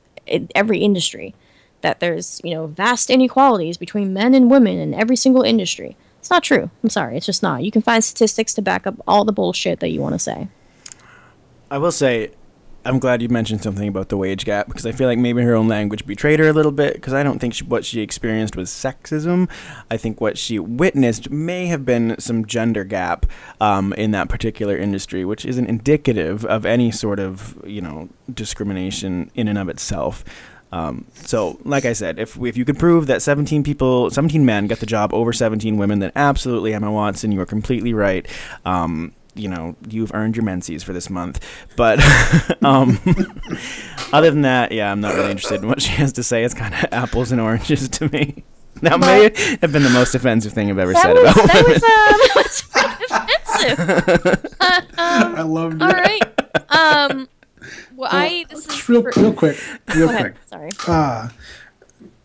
[0.55, 1.33] every industry
[1.81, 5.95] that there's, you know, vast inequalities between men and women in every single industry.
[6.19, 6.69] It's not true.
[6.83, 7.63] I'm sorry, it's just not.
[7.63, 10.49] You can find statistics to back up all the bullshit that you want to say.
[11.71, 12.31] I will say,
[12.89, 15.53] I'm glad you mentioned something about the wage gap because I feel like maybe her
[15.53, 18.55] own language betrayed her a little bit because I don't think she, what she experienced
[18.55, 19.47] was sexism.
[19.91, 23.27] I think what she witnessed may have been some gender gap
[23.61, 29.29] um, in that particular industry, which isn't indicative of any sort of you know discrimination
[29.35, 30.25] in and of itself.
[30.71, 34.65] Um, so, like I said, if if you could prove that 17 people, 17 men
[34.65, 38.27] got the job over 17 women, then absolutely, Emma Watson, you are completely right.
[38.65, 41.43] Um, you know, you've earned your menses for this month.
[41.75, 41.99] But
[42.63, 42.99] um,
[44.13, 46.43] other than that, yeah, I'm not really interested in what she has to say.
[46.43, 48.43] It's kind of apples and oranges to me.
[48.81, 49.23] That may
[49.61, 51.73] have been the most offensive thing I've ever said was, about that women.
[51.73, 54.55] was, uh, that was pretty offensive.
[54.97, 55.81] I loved it.
[55.81, 56.21] All right.
[56.69, 57.27] Um,
[57.97, 59.57] well, I, this is Just real, for- real quick,
[59.93, 60.35] real Go quick.
[60.49, 60.71] ahead.
[60.77, 61.29] Sorry.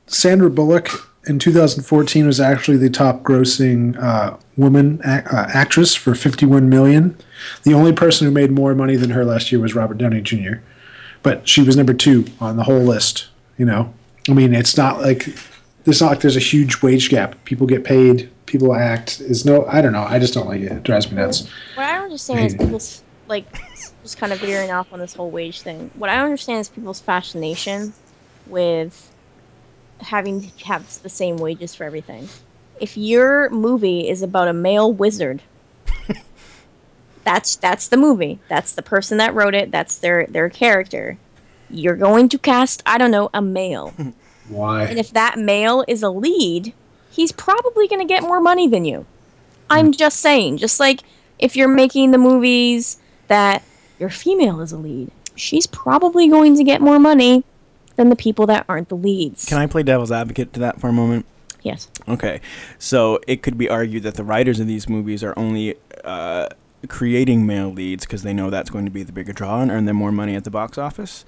[0.07, 0.89] Sandra Bullock
[1.27, 7.17] in 2014 was actually the top grossing uh, woman ac- uh, actress for 51 million.
[7.63, 10.57] The only person who made more money than her last year was Robert Downey Jr.
[11.23, 13.29] But she was number two on the whole list.
[13.57, 13.95] You know,
[14.29, 15.29] I mean, it's not like
[15.87, 17.43] it's not like there's a huge wage gap.
[17.45, 18.31] People get paid.
[18.47, 19.21] People act.
[19.21, 19.65] Is no.
[19.67, 20.03] I don't know.
[20.03, 20.73] I just don't like it.
[20.73, 21.49] It drives me nuts.
[21.75, 23.47] What I don't understand is people's like
[24.03, 25.91] just kind of veering off on this whole wage thing.
[25.95, 27.95] What I don't understand is people's fascination
[28.47, 29.14] with
[30.01, 32.29] having to have the same wages for everything.
[32.81, 35.43] If your movie is about a male wizard,
[37.25, 38.41] that's that's the movie.
[38.49, 39.71] That's the person that wrote it.
[39.71, 41.19] That's their their character.
[41.71, 43.95] You're going to cast I don't know a male.
[44.49, 44.85] Why?
[44.85, 46.75] And if that male is a lead,
[47.11, 49.07] he's probably going to get more money than you.
[49.71, 49.93] I'm hmm.
[49.93, 51.03] just saying, just like
[51.39, 53.63] if you're making the movies that
[53.99, 57.45] your female is a lead, she's probably going to get more money
[57.97, 59.45] than the people that aren't the leads.
[59.45, 61.27] Can I play devil's advocate to that for a moment?
[61.63, 61.89] Yes.
[62.09, 62.41] Okay,
[62.79, 66.49] so it could be argued that the writers of these movies are only uh,
[66.89, 69.87] creating male leads because they know that's going to be the bigger draw and earn
[69.87, 71.25] them more money at the box office.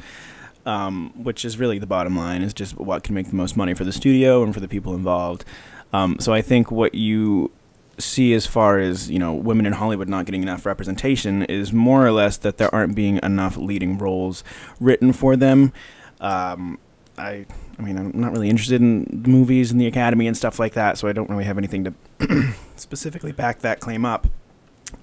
[0.67, 3.73] um, which is really the bottom line, is just what can make the most money
[3.73, 5.45] for the studio and for the people involved.
[5.93, 7.53] Um, so I think what you
[7.99, 12.05] see as far as you know women in Hollywood not getting enough representation is more
[12.05, 14.45] or less that there aren't being enough leading roles
[14.81, 15.73] written for them.
[16.21, 16.79] Um,
[17.19, 17.47] I
[17.79, 20.99] I mean I'm not really interested in movies and the Academy and stuff like that,
[20.99, 24.29] so I don't really have anything to specifically back that claim up.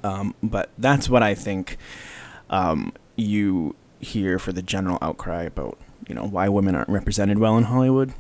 [0.04, 1.78] Um, but that's what I think
[2.49, 7.58] um, you hear for the general outcry about you know why women aren't represented well
[7.58, 8.13] in Hollywood.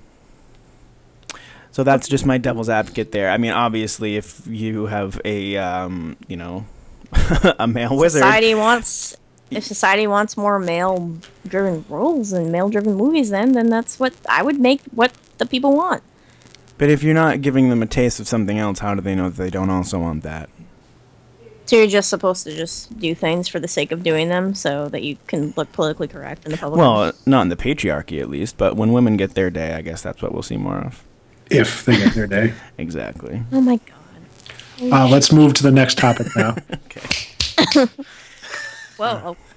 [1.71, 3.31] So that's just my devil's advocate there.
[3.31, 6.65] I mean, obviously, if you have a um, you know
[7.59, 9.17] a male wizard, Society wants
[9.51, 14.13] if society wants more male driven roles and male driven movies then then that's what
[14.29, 16.01] I would make what the people want.
[16.77, 19.29] but if you're not giving them a taste of something else, how do they know
[19.29, 20.49] that they don't also want that?
[21.65, 24.89] So you're just supposed to just do things for the sake of doing them so
[24.89, 26.77] that you can look politically correct in the public.
[26.77, 30.01] Well, not in the patriarchy at least, but when women get their day, I guess
[30.01, 31.03] that's what we'll see more of.
[31.49, 32.53] If they get their day.
[32.77, 33.43] Exactly.
[33.53, 34.91] oh my god.
[34.91, 36.55] Uh, let's move to the next topic now.
[36.85, 37.87] Okay.
[39.03, 39.37] Whoa.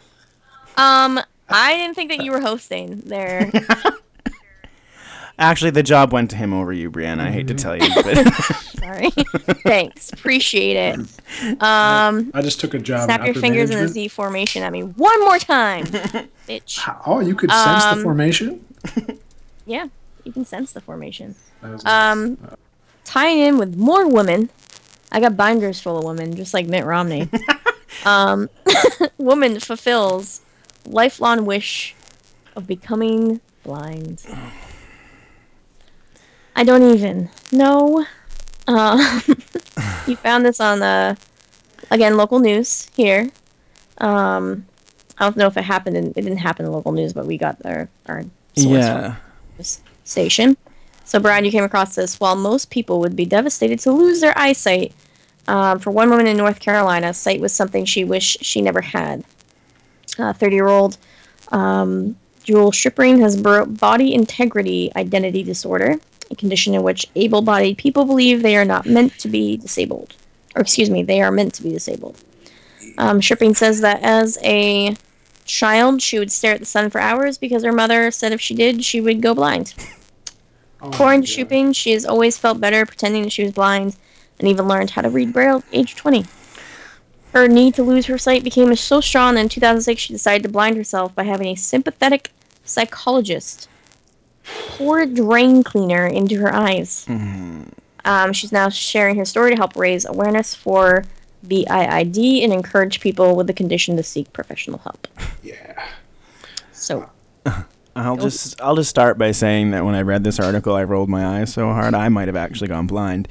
[0.79, 3.51] Um, I didn't think that you were hosting there.
[5.39, 7.21] Actually, the job went to him over you, Brianna.
[7.21, 8.15] I hate to tell you, but
[8.79, 9.11] Sorry.
[9.65, 10.13] Thanks.
[10.13, 10.99] Appreciate it.
[11.63, 13.05] Um, I just took a job.
[13.07, 13.89] snap your upper fingers in the.
[13.89, 16.79] Z formation at me one more time, bitch.
[17.07, 18.65] Oh, you could sense Um, the formation.
[19.67, 19.89] Yeah,
[20.25, 21.35] you can sense the formation.
[21.63, 22.39] That was Um,
[23.05, 24.51] tying in with more women,
[25.11, 27.29] I got binders full of women, just like Mitt Romney.
[28.05, 28.49] Um,
[29.19, 30.41] woman fulfills
[30.87, 31.95] lifelong wish
[32.55, 34.25] of becoming blind.
[36.55, 38.07] I don't even know.
[38.67, 39.21] Uh,
[40.07, 41.15] you found this on uh,
[41.91, 43.31] again local news here.
[43.99, 44.67] Um,
[45.19, 45.97] I don't know if it happened.
[45.97, 49.17] In, it didn't happen in local news, but we got our our yeah.
[50.05, 50.57] station.
[51.05, 52.19] So, Brian, you came across this.
[52.19, 54.93] While most people would be devastated to lose their eyesight,
[55.49, 59.25] um, for one woman in North Carolina, sight was something she wished she never had.
[60.17, 60.97] 30 year old
[61.53, 65.99] um, Jewel Stripling has bro- body integrity identity disorder,
[66.31, 70.15] a condition in which able bodied people believe they are not meant to be disabled.
[70.55, 72.23] Or, excuse me, they are meant to be disabled.
[72.99, 74.97] Um, Stripling says that as a
[75.45, 78.55] child, she would stare at the sun for hours because her mother said if she
[78.55, 79.75] did, she would go blind.
[80.81, 81.27] Oh, According to.
[81.29, 83.97] Shuping, she has always felt better pretending that she was blind
[84.39, 86.25] and even learned how to read Braille at age 20.
[87.33, 90.49] Her need to lose her sight became so strong that in 2006 she decided to
[90.49, 92.31] blind herself by having a sympathetic
[92.65, 93.69] psychologist
[94.45, 97.05] pour a drain cleaner into her eyes.
[98.05, 101.05] Um, she's now sharing her story to help raise awareness for
[101.47, 105.09] BIID and encourage people with the condition to seek professional help.
[105.43, 105.89] Yeah.
[106.73, 107.11] So,
[107.97, 111.09] I'll just I'll just start by saying that when I read this article, I rolled
[111.09, 113.29] my eyes so hard I might have actually gone blind.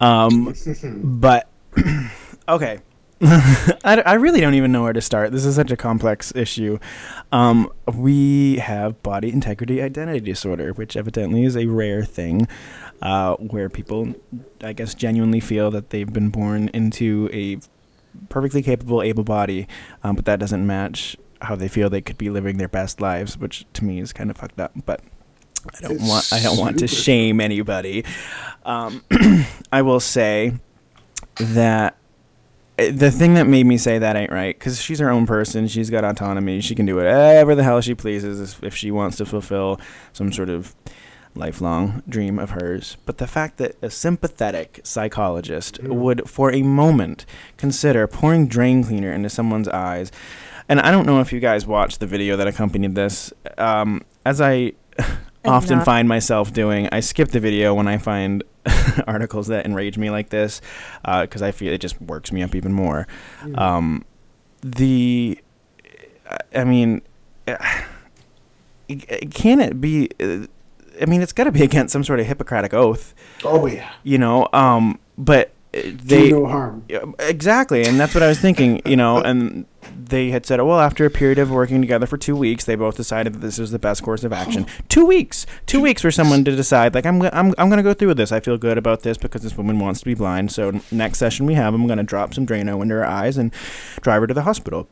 [0.00, 0.54] Um,
[0.94, 1.48] but
[2.48, 2.78] okay,
[3.22, 5.32] I, I really don't even know where to start.
[5.32, 6.78] This is such a complex issue.
[7.32, 12.48] Um, we have body integrity identity disorder, which evidently is a rare thing,
[13.02, 14.14] uh, where people,
[14.62, 17.58] I guess, genuinely feel that they've been born into a
[18.30, 19.68] perfectly capable, able body,
[20.02, 23.38] um, but that doesn't match how they feel they could be living their best lives,
[23.38, 24.72] which to me is kind of fucked up.
[24.84, 25.00] But
[25.74, 28.04] I don't It's want I don't want to shame anybody.
[28.64, 29.04] Um,
[29.72, 30.54] I will say
[31.38, 31.96] that
[32.78, 35.68] uh, the thing that made me say that ain't right because she's her own person.
[35.68, 36.60] She's got autonomy.
[36.60, 39.80] She can do whatever the hell she pleases if she wants to fulfill
[40.12, 40.74] some sort of
[41.34, 42.96] lifelong dream of hers.
[43.06, 47.24] But the fact that a sympathetic psychologist would, for a moment,
[47.56, 50.10] consider pouring drain cleaner into someone's eyes,
[50.70, 53.32] and I don't know if you guys watched the video that accompanied this.
[53.58, 54.72] Um, as I
[55.44, 55.84] often not.
[55.84, 58.42] find myself doing, I skip the video when I find
[59.06, 60.60] articles that enrage me like this
[61.04, 63.06] because I feel it just works me up even more.
[63.54, 64.04] Um,
[64.62, 65.38] the,
[66.54, 67.02] I mean,
[69.32, 70.08] can it be?
[70.20, 70.46] uh,
[71.00, 73.90] I mean, it's got to be against some sort of Hippocratic oath, Oh yeah.
[74.02, 74.48] you know.
[74.52, 76.84] Um, but uh, they Do no harm.
[77.18, 79.18] exactly, and that's what I was thinking, you know.
[79.18, 79.64] And
[79.96, 82.74] they had said, oh, well, after a period of working together for two weeks, they
[82.74, 84.66] both decided that this was the best course of action.
[84.88, 88.08] two weeks, two weeks for someone to decide, like, I'm, I'm, I'm gonna go through
[88.08, 88.32] with this.
[88.32, 90.52] I feel good about this because this woman wants to be blind.
[90.52, 93.52] So next session we have, I'm gonna drop some Drano into her eyes and
[94.00, 94.88] drive her to the hospital.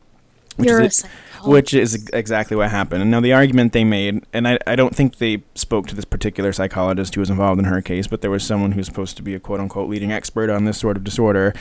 [0.55, 1.05] Which you're a is,
[1.43, 3.01] which is exactly what happened.
[3.01, 6.03] And now the argument they made, and I, I don't think they spoke to this
[6.03, 9.23] particular psychologist who was involved in her case, but there was someone who's supposed to
[9.23, 11.53] be a quote unquote leading expert on this sort of disorder,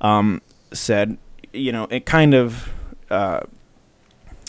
[0.00, 0.40] um,
[0.72, 1.18] said,
[1.52, 2.70] you know, it kind of
[3.10, 3.40] uh,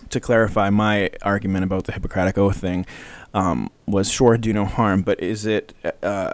[0.10, 2.86] to clarify my argument about the Hippocratic Oath thing,
[3.34, 6.34] um, was sure do no harm, but is it uh,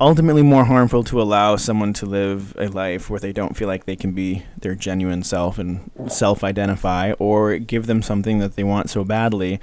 [0.00, 3.84] ultimately more harmful to allow someone to live a life where they don't feel like
[3.84, 8.90] they can be their genuine self and self-identify, or give them something that they want
[8.90, 9.60] so badly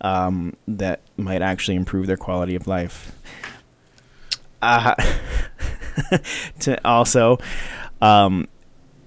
[0.00, 3.12] um, that might actually improve their quality of life?
[4.62, 4.94] Uh,
[6.60, 7.38] to also,
[8.00, 8.48] um,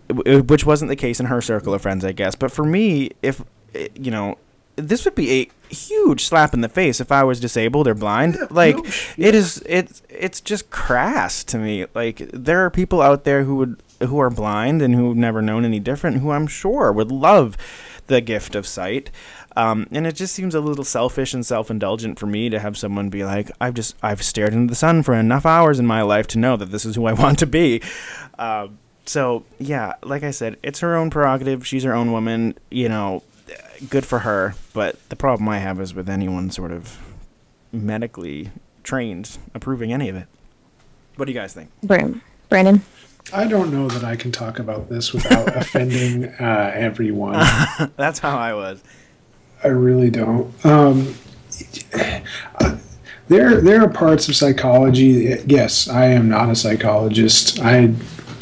[0.10, 2.36] which wasn't the case in her circle of friends, I guess.
[2.36, 3.44] But for me, if
[3.76, 4.38] eh, you know,
[4.76, 8.36] this would be a huge slap in the face if I was disabled or blind.
[8.36, 11.86] Yeah, like no sh- it is, it's it's just crass to me.
[11.94, 15.66] Like there are people out there who would who are blind and who've never known
[15.66, 17.58] any different, who I'm sure would love
[18.06, 19.12] the gift of sight.
[19.56, 23.10] Um, and it just seems a little selfish and self-indulgent for me to have someone
[23.10, 26.28] be like, "I've just I've stared into the sun for enough hours in my life
[26.28, 27.82] to know that this is who I want to be."
[28.38, 28.68] Uh,
[29.10, 31.66] so yeah, like I said, it's her own prerogative.
[31.66, 32.58] She's her own woman.
[32.70, 33.24] You know,
[33.90, 34.56] good for her.
[34.74, 37.00] But the problem I have is with anyone sort of
[37.72, 38.52] medically
[38.84, 40.28] trained approving any of it.
[41.16, 41.70] What do you guys think?
[41.84, 42.82] Bram- Brandon.
[43.34, 47.34] I don't know that I can talk about this without offending uh, everyone.
[47.98, 48.82] That's how I was.
[49.64, 50.54] I really don't.
[50.66, 51.16] Um,
[53.28, 55.36] there, there are parts of psychology.
[55.46, 57.60] Yes, I am not a psychologist.
[57.60, 57.94] I,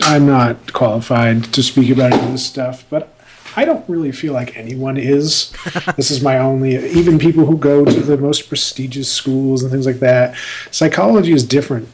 [0.02, 2.86] I'm not qualified to speak about any of this stuff.
[2.90, 3.14] But
[3.56, 5.52] I don't really feel like anyone is.
[5.96, 6.76] this is my only.
[6.76, 10.36] Even people who go to the most prestigious schools and things like that,
[10.72, 11.90] psychology is different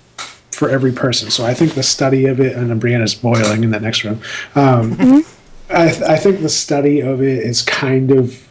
[0.51, 1.31] for every person.
[1.31, 4.21] So I think the study of it, and Brianna's boiling in that next room.
[4.55, 5.25] Um,
[5.69, 8.47] I, th- I think the study of it is kind of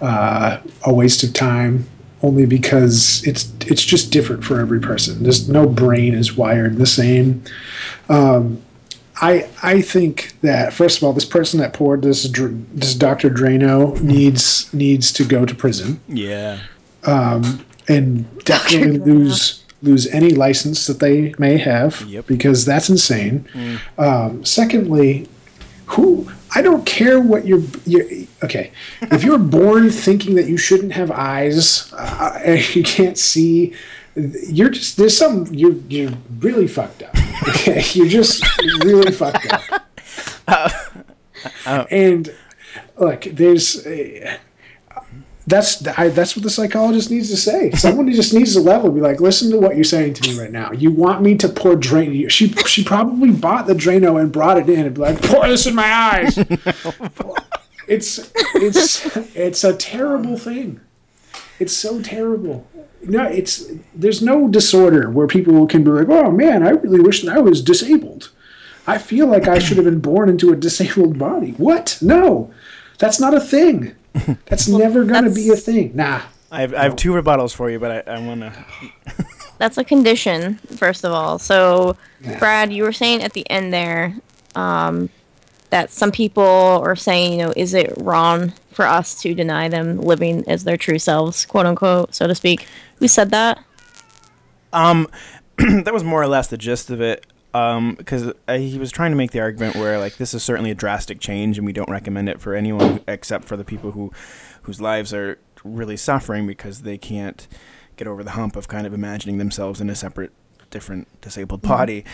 [0.00, 1.88] uh, a waste of time
[2.22, 5.22] only because it's it's just different for every person.
[5.22, 7.42] There's no brain is wired the same.
[8.08, 8.62] Um,
[9.20, 12.22] I I think that first of all, this person that poured this
[12.72, 13.30] this Dr.
[13.30, 16.58] Drano needs needs to go to prison Yeah.
[17.88, 22.26] and definitely lose lose any license that they may have Yep.
[22.26, 23.44] because that's insane.
[23.96, 25.28] Um, secondly,
[25.86, 28.06] who I don't care what you're, you're
[28.42, 28.72] okay.
[29.02, 33.72] If you're born thinking that you shouldn't have eyes, uh, and you can't see,
[34.48, 37.14] you're just there's some you're you're really fucked up.
[37.48, 38.44] Okay, you're just
[38.84, 39.62] really fucked up.
[40.48, 40.70] Uh,
[41.44, 41.84] uh, uh.
[41.90, 42.34] And
[42.96, 43.86] look, there's.
[43.86, 44.38] Uh,
[45.48, 47.70] that's I, that's what the psychologist needs to say.
[47.72, 50.50] Someone just needs to level, be like, listen to what you're saying to me right
[50.50, 50.72] now.
[50.72, 52.30] You want me to pour Drano?
[52.30, 55.66] She she probably bought the Drano and brought it in and be like, pour this
[55.66, 56.36] in my eyes.
[57.88, 60.80] it's it's it's a terrible thing.
[61.58, 62.66] It's so terrible.
[63.08, 67.22] No, it's there's no disorder where people can be like, oh man, I really wish
[67.22, 68.30] that I was disabled.
[68.86, 71.52] I feel like I should have been born into a disabled body.
[71.52, 71.98] What?
[72.00, 72.52] No,
[72.98, 73.94] that's not a thing.
[74.46, 75.92] That's never gonna be a thing.
[75.94, 76.22] Nah.
[76.50, 78.52] I have, I have two rebuttals for you, but I, I want to.
[79.58, 81.38] That's a condition, first of all.
[81.38, 82.38] So, Yeah.
[82.38, 84.16] Brad, you were saying at the end there
[84.54, 85.10] um,
[85.70, 90.00] that some people are saying, you know, is it wrong for us to deny them
[90.00, 92.66] living as their true selves, quote unquote, so to speak?
[92.98, 93.62] Who said that?
[94.72, 95.08] Um,
[95.56, 97.26] that was more or less the gist of it.
[97.54, 100.74] Um, because he was trying to make the argument where like this is certainly a
[100.74, 104.12] drastic change, and we don't recommend it for anyone except for the people who,
[104.62, 107.48] whose lives are really suffering because they can't
[107.96, 110.30] get over the hump of kind of imagining themselves in a separate,
[110.70, 112.04] different disabled body.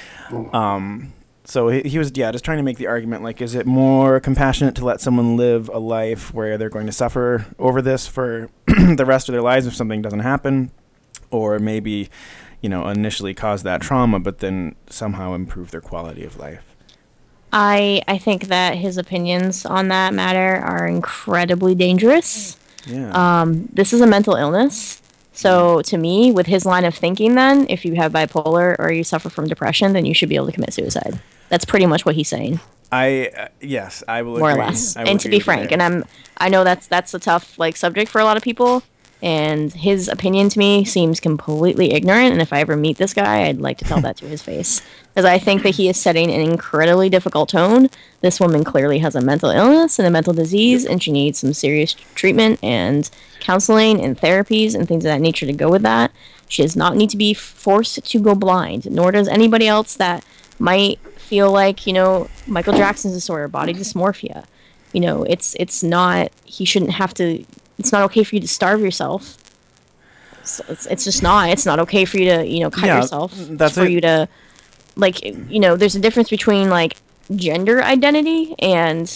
[0.52, 1.12] Um,
[1.44, 4.20] so he, he was yeah just trying to make the argument like is it more
[4.20, 8.50] compassionate to let someone live a life where they're going to suffer over this for
[8.66, 10.70] the rest of their lives if something doesn't happen
[11.30, 12.08] or maybe
[12.60, 16.74] you know initially cause that trauma but then somehow improve their quality of life
[17.54, 22.58] I I think that his opinions on that matter are incredibly dangerous.
[22.84, 25.00] yeah Um, this is a mental illness.
[25.32, 29.02] So to me, with his line of thinking, then if you have bipolar or you
[29.02, 31.20] suffer from depression, then you should be able to commit suicide.
[31.54, 32.58] That's pretty much what he's saying,
[32.90, 34.96] i uh, yes i will more or less.
[34.96, 35.74] And to be frank, there.
[35.74, 36.04] and I'm
[36.36, 38.82] I know that's that's a tough like subject for a lot of people.
[39.22, 42.32] And his opinion to me seems completely ignorant.
[42.32, 44.82] And if I ever meet this guy, I'd like to tell that to his face.
[45.14, 47.88] Because I think that he is setting an incredibly difficult tone.
[48.20, 51.52] This woman clearly has a mental illness and a mental disease, and she needs some
[51.52, 56.10] serious treatment and counseling and therapies and things of that nature to go with that.
[56.48, 60.24] She does not need to be forced to go blind, nor does anybody else that
[60.58, 60.98] might
[61.34, 64.44] feel like, you know, Michael Jackson's disorder, body dysmorphia.
[64.92, 67.44] You know, it's it's not he shouldn't have to
[67.76, 69.36] it's not okay for you to starve yourself.
[70.40, 71.48] It's, it's, it's just not.
[71.48, 73.34] It's not okay for you to, you know, cut Yeah, yourself.
[73.34, 73.90] Mm, that's It's for it.
[73.90, 74.28] you to
[74.94, 76.98] like you know, there's a difference between like
[77.34, 79.10] gender identity and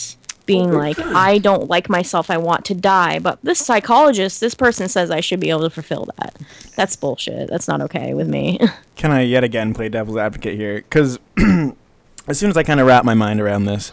[0.47, 3.21] being like, I don't like myself, I want to die.
[3.21, 6.35] But this psychologist, this person says I should be able to fulfill that.
[6.75, 7.49] That's bullshit.
[7.51, 8.59] That's not okay with me.
[8.97, 10.77] Can I yet again play devil's advocate here?
[10.79, 11.21] Because
[12.29, 13.91] as soon as I kind of wrap my mind around this,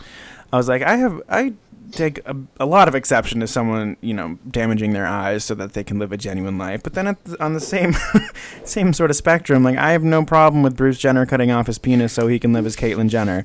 [0.51, 1.53] I was like, I have I
[1.91, 5.73] take a, a lot of exception to someone you know damaging their eyes so that
[5.73, 6.83] they can live a genuine life.
[6.83, 7.95] But then the, on the same
[8.63, 11.77] same sort of spectrum, like I have no problem with Bruce Jenner cutting off his
[11.77, 13.43] penis so he can live as Caitlyn Jenner.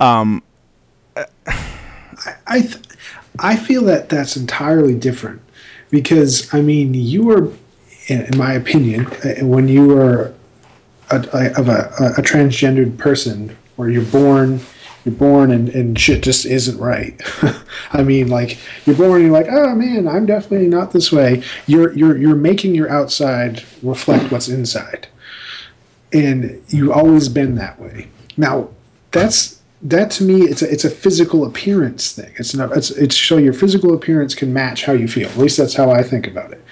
[0.00, 0.42] Um,
[2.46, 2.78] I th-
[3.38, 5.42] I feel that that's entirely different
[5.90, 7.52] because I mean you are,
[8.08, 10.34] in, in my opinion, uh, when you are
[11.10, 14.60] a, a, of a, a transgendered person where you're born.
[15.04, 17.20] You're born and, and shit just isn't right.
[17.92, 21.44] I mean, like you're born and you're like, oh man, I'm definitely not this way.
[21.66, 25.06] You're you're you're making your outside reflect what's inside,
[26.12, 28.08] and you've always been that way.
[28.36, 28.70] Now,
[29.12, 33.16] that's that to me it's a, it's a physical appearance thing it's not it's it's
[33.16, 36.26] so your physical appearance can match how you feel at least that's how i think
[36.26, 36.64] about it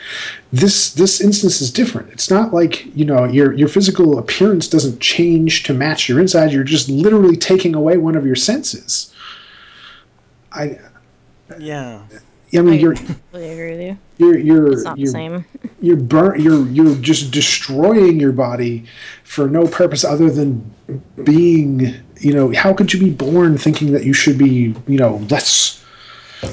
[0.51, 5.01] this this instance is different it's not like you know your your physical appearance doesn't
[5.01, 9.15] change to match your inside you're just literally taking away one of your senses
[10.53, 10.79] i
[11.59, 12.03] yeah.
[12.55, 13.99] i mean I you're completely agree with you.
[14.17, 15.45] you're you're It's not you're, same.
[15.79, 18.87] you're burn you're you're just destroying your body
[19.25, 20.73] for no purpose other than
[21.23, 25.17] being you know how could you be born thinking that you should be you know
[25.31, 25.85] less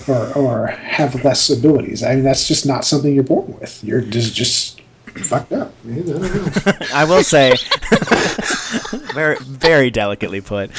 [0.07, 4.01] or or have less abilities i mean that's just not something you're born with you're
[4.01, 4.81] just just
[5.19, 5.73] fucked up.
[5.85, 6.87] I.
[6.93, 7.55] I will say,
[9.13, 10.71] very very delicately put.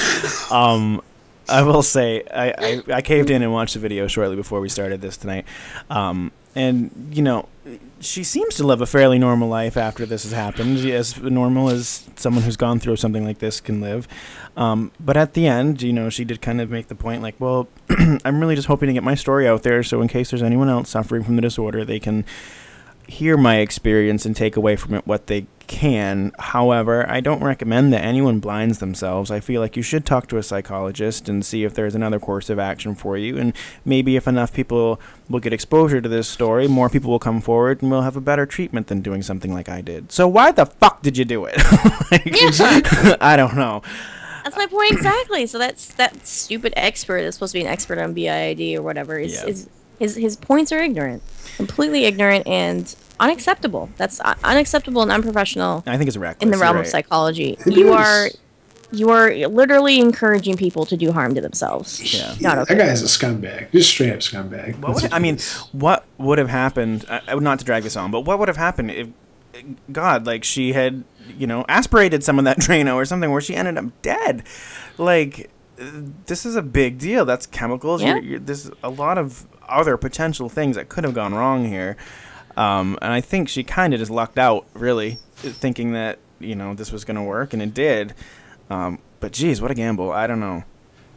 [0.51, 1.03] Um,
[1.49, 4.68] I will say I, I, I caved in and watched the video shortly before we
[4.68, 5.45] started this tonight,
[5.90, 7.49] um, and you know
[8.01, 12.09] she seems to live a fairly normal life after this has happened, as normal as
[12.16, 14.09] someone who's gone through something like this can live.
[14.57, 17.34] Um, but at the end, you know, she did kind of make the point like,
[17.38, 17.68] well,
[18.24, 20.68] I'm really just hoping to get my story out there, so in case there's anyone
[20.68, 22.24] else suffering from the disorder, they can
[23.09, 26.32] hear my experience and take away from it what they can.
[26.38, 29.30] However, I don't recommend that anyone blinds themselves.
[29.30, 32.50] I feel like you should talk to a psychologist and see if there's another course
[32.50, 33.38] of action for you.
[33.38, 37.40] And maybe if enough people will get exposure to this story, more people will come
[37.40, 40.12] forward and we'll have a better treatment than doing something like I did.
[40.12, 41.57] So why the fuck did you do it?
[42.12, 42.26] Like,
[43.22, 43.80] I don't know.
[44.45, 45.47] That's my point exactly.
[45.47, 49.18] So that's that stupid expert that's supposed to be an expert on BIID or whatever.
[49.18, 49.47] Is, Yeah.
[49.49, 49.68] is
[49.99, 51.22] his his points are ignorant,
[51.57, 53.88] completely ignorant and unacceptable.
[53.97, 56.43] That's un- unacceptable and unprofessional I think it's reckless.
[56.45, 57.57] in the you're realm of psychology.
[57.66, 57.95] It you is.
[57.95, 58.28] are
[58.95, 62.12] you are literally encouraging people to do harm to themselves.
[62.12, 62.34] Yeah.
[62.40, 62.74] Not okay.
[62.74, 65.38] that guy's a scumbag just straight up scumbag What would, I mean,
[65.72, 67.07] what would have happened?
[67.09, 69.09] I, I would not to drag this on, but what would have happened if,
[69.90, 71.05] God, like she had,
[71.39, 74.45] you know, aspirated some of that Drano or something, where she ended up dead?
[74.99, 77.24] Like, this is a big deal.
[77.24, 78.03] That's chemicals.
[78.03, 78.14] Yeah.
[78.14, 81.97] You're, you're, there's a lot of other potential things that could have gone wrong here,
[82.57, 86.74] um, and I think she kind of just lucked out, really, thinking that you know
[86.74, 88.14] this was going to work, and it did.
[88.70, 90.12] Um, but geez, what a gamble!
[90.12, 90.64] I don't know.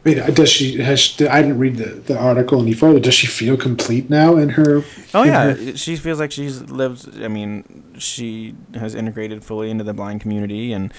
[0.06, 3.00] Wait, uh, does she has she, I didn't read the, the article any further.
[3.00, 4.84] Does she feel complete now in her?
[5.12, 7.20] Oh in yeah, her- she feels like she's lived.
[7.20, 10.94] I mean, she has integrated fully into the blind community, and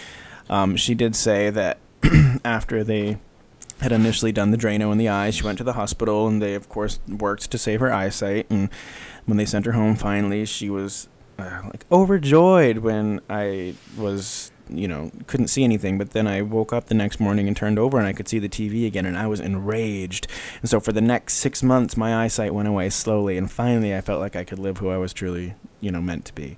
[0.49, 1.77] um, she did say that
[2.43, 3.17] after they
[3.79, 6.53] had initially done the Drano in the eye, she went to the hospital, and they
[6.53, 8.47] of course worked to save her eyesight.
[8.49, 8.69] And
[9.25, 11.07] when they sent her home, finally, she was
[11.39, 14.51] uh, like overjoyed when I was.
[14.69, 17.77] You know, couldn't see anything, but then I woke up the next morning and turned
[17.79, 20.27] over and I could see the TV again, and I was enraged.
[20.61, 24.01] And so for the next six months, my eyesight went away slowly, and finally, I
[24.01, 26.57] felt like I could live who I was truly, you know, meant to be.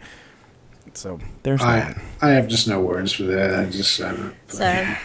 [0.93, 1.97] So there's that.
[2.21, 3.53] I I have just no words for that.
[3.59, 4.97] I just I don't, Sad.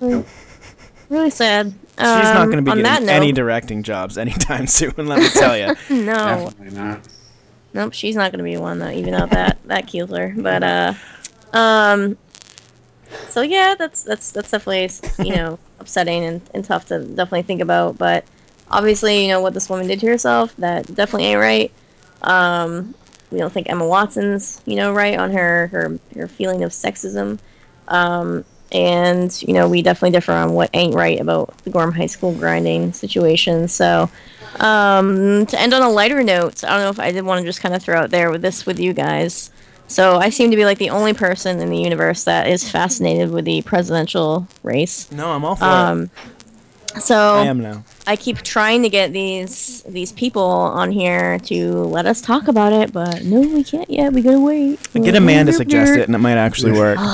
[0.00, 1.66] really sad.
[1.98, 4.92] She's not Um, going to be getting that any directing jobs anytime soon.
[4.96, 5.74] Let me tell you.
[6.04, 6.14] no.
[6.50, 7.00] definitely not.
[7.74, 8.90] Nope, she's not gonna be one though.
[8.90, 10.34] even though that that her.
[10.36, 10.94] But uh
[11.52, 12.16] um
[13.28, 14.90] so yeah, that's that's that's definitely
[15.24, 17.98] you know, upsetting and, and tough to definitely think about.
[17.98, 18.24] But
[18.70, 21.72] obviously, you know, what this woman did to herself, that definitely ain't right.
[22.22, 22.94] Um
[23.30, 27.38] we don't think Emma Watson's, you know, right on her her, her feeling of sexism.
[27.88, 32.06] Um and, you know, we definitely differ on what ain't right about the Gorham High
[32.06, 33.68] School grinding situation.
[33.68, 34.10] So
[34.60, 37.44] um, to end on a lighter note, I don't know if I did want to
[37.44, 39.50] just kind of throw out there with this with you guys.
[39.92, 43.30] So I seem to be like the only person in the universe that is fascinated
[43.30, 45.10] with the presidential race.
[45.12, 46.10] No, I'm all for Um,
[46.96, 47.02] it.
[47.02, 47.84] so I am now.
[48.06, 52.72] I keep trying to get these these people on here to let us talk about
[52.72, 54.12] it, but no, we can't yet.
[54.14, 54.80] We gotta wait.
[54.94, 56.98] Get Amanda to suggest it, and it might actually work.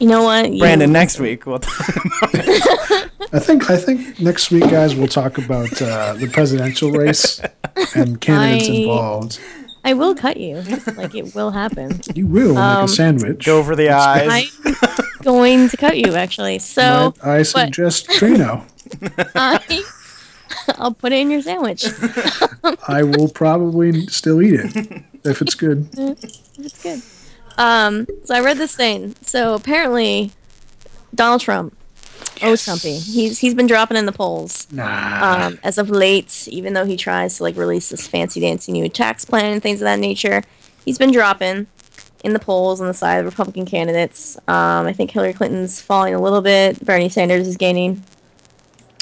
[0.00, 0.52] You know what?
[0.52, 2.32] You- Brandon, next week we'll talk about
[3.32, 7.40] I think I think next week, guys, we'll talk about uh, the presidential race
[7.96, 9.40] and candidates I- involved.
[9.88, 10.56] I will cut you.
[10.96, 12.00] Like it will happen.
[12.14, 13.46] You will like Um, a sandwich.
[13.46, 14.28] go over the eyes.
[14.64, 16.58] I'm going to cut you actually.
[16.58, 18.64] So but I suggest Drano.
[19.34, 19.82] I,
[20.78, 21.86] I'll put it in your sandwich.
[22.88, 25.88] I will probably still eat it if it's good.
[25.96, 27.00] It's good.
[27.56, 29.14] Um, so I read this thing.
[29.22, 30.32] So apparently,
[31.14, 31.74] Donald Trump,
[32.42, 35.46] oh Trumpy, he's he's been dropping in the polls Nah.
[35.46, 36.46] um, as of late.
[36.50, 39.80] Even though he tries to like release this fancy dancy new tax plan and things
[39.80, 40.42] of that nature,
[40.84, 41.66] he's been dropping
[42.24, 44.36] in the polls on the side of Republican candidates.
[44.48, 46.84] Um, I think Hillary Clinton's falling a little bit.
[46.84, 48.02] Bernie Sanders is gaining,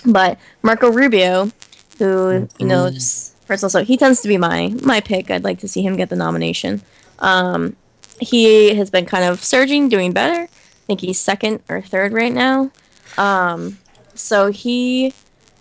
[0.05, 1.51] but Marco Rubio,
[1.99, 5.31] who you know, just personal, so he tends to be my my pick.
[5.31, 6.83] I'd like to see him get the nomination.
[7.19, 7.77] Um,
[8.21, 10.43] he has been kind of surging, doing better.
[10.43, 12.71] I think he's second or third right now.
[13.19, 13.79] Um,
[14.15, 15.13] so he,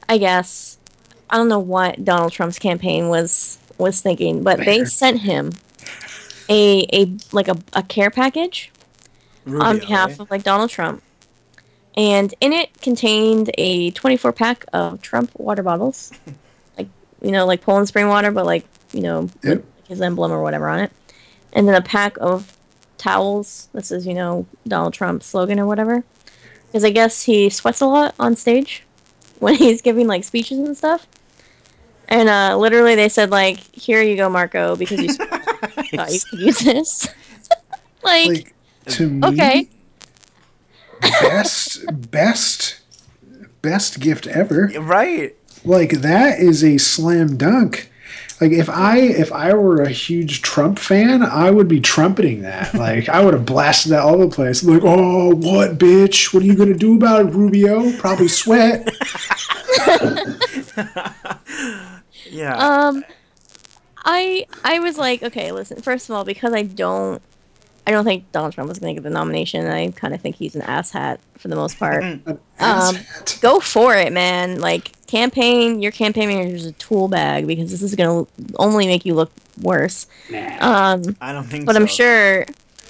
[0.09, 0.77] I guess,
[1.29, 5.51] I don't know what Donald Trump's campaign was was thinking, but they sent him
[6.49, 8.71] a a like a, a care package
[9.47, 10.23] on behalf eh?
[10.23, 11.01] of like Donald Trump.
[11.97, 16.11] And in it contained a 24 pack of Trump water bottles.
[16.77, 16.89] like,
[17.21, 19.63] you know, like Poland spring water, but like, you know, Yep.
[19.87, 20.91] his emblem or whatever on it.
[21.53, 22.57] And then a pack of
[22.97, 23.69] towels.
[23.73, 26.03] This is, you know, Donald Trump's slogan or whatever.
[26.75, 28.83] Because I guess he sweats a lot on stage
[29.39, 31.07] when he's giving like speeches and stuff.
[32.09, 36.39] And uh, literally they said, like, here you go, Marco, because you thought you could
[36.39, 37.07] use this.
[38.03, 38.53] like, like
[38.87, 39.69] to me, okay.
[40.99, 42.81] best best
[43.61, 44.69] best gift ever.
[44.77, 45.33] Right.
[45.63, 47.89] Like that is a slam dunk.
[48.41, 52.73] Like if I if I were a huge Trump fan, I would be trumpeting that.
[52.85, 54.63] Like I would have blasted that all over the place.
[54.63, 56.33] Like, oh, what, bitch?
[56.33, 57.91] What are you gonna do about it, Rubio?
[57.97, 58.89] Probably sweat.
[62.35, 62.57] Yeah.
[62.57, 63.03] Um,
[64.03, 65.81] I I was like, okay, listen.
[65.81, 67.21] First of all, because I don't,
[67.87, 69.65] I don't think Donald Trump was going to get the nomination.
[69.67, 72.03] I kind of think he's an asshat for the most part.
[72.59, 72.97] Um.
[73.41, 74.59] Go for it, man.
[74.59, 78.85] Like campaign, your campaign manager is a tool bag because this is going to only
[78.87, 80.07] make you look worse.
[80.59, 81.81] Um, I don't think but so.
[81.81, 82.45] I'm sure.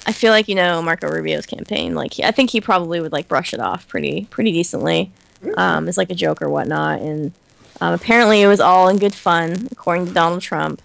[0.07, 1.95] I feel like you know Marco Rubio's campaign.
[1.95, 5.11] Like I think he probably would like brush it off pretty pretty decently.
[5.57, 7.31] Um, as like a joke or whatnot, and
[7.79, 10.81] um, apparently it was all in good fun, according to Donald Trump.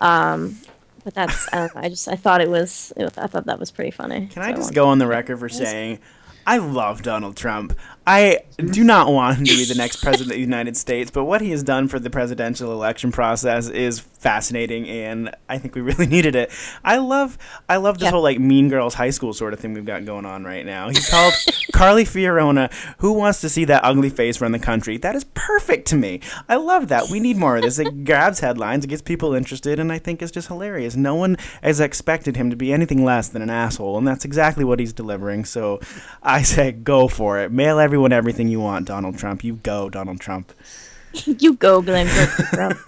[0.00, 0.56] Um,
[1.04, 3.70] but that's I, don't know, I just I thought it was, I thought that was
[3.70, 4.28] pretty funny.
[4.28, 5.98] Can I just wanted- go on the record for saying
[6.46, 7.78] I love Donald Trump.
[8.06, 11.24] I do not want him to be the next president of the United States, but
[11.24, 15.80] what he has done for the presidential election process is fascinating and I think we
[15.80, 16.50] really needed it.
[16.84, 17.38] I love
[17.68, 18.10] I love this Yeah.
[18.12, 20.88] whole like mean girls high school sort of thing we've got going on right now.
[20.88, 21.34] He called
[21.72, 24.96] Carly Fiorina, who wants to see that ugly face run the country.
[24.96, 26.20] That is perfect to me.
[26.48, 27.08] I love that.
[27.10, 27.78] We need more of this.
[27.78, 30.94] It grabs headlines, it gets people interested, and I think it's just hilarious.
[30.96, 34.64] No one has expected him to be anything less than an asshole, and that's exactly
[34.64, 35.44] what he's delivering.
[35.44, 35.80] So
[36.22, 37.50] I say go for it.
[37.52, 39.44] Mail everyone everything you want, Donald Trump.
[39.44, 40.50] You go, Donald Trump.
[41.12, 42.78] you go, Glenn Trump.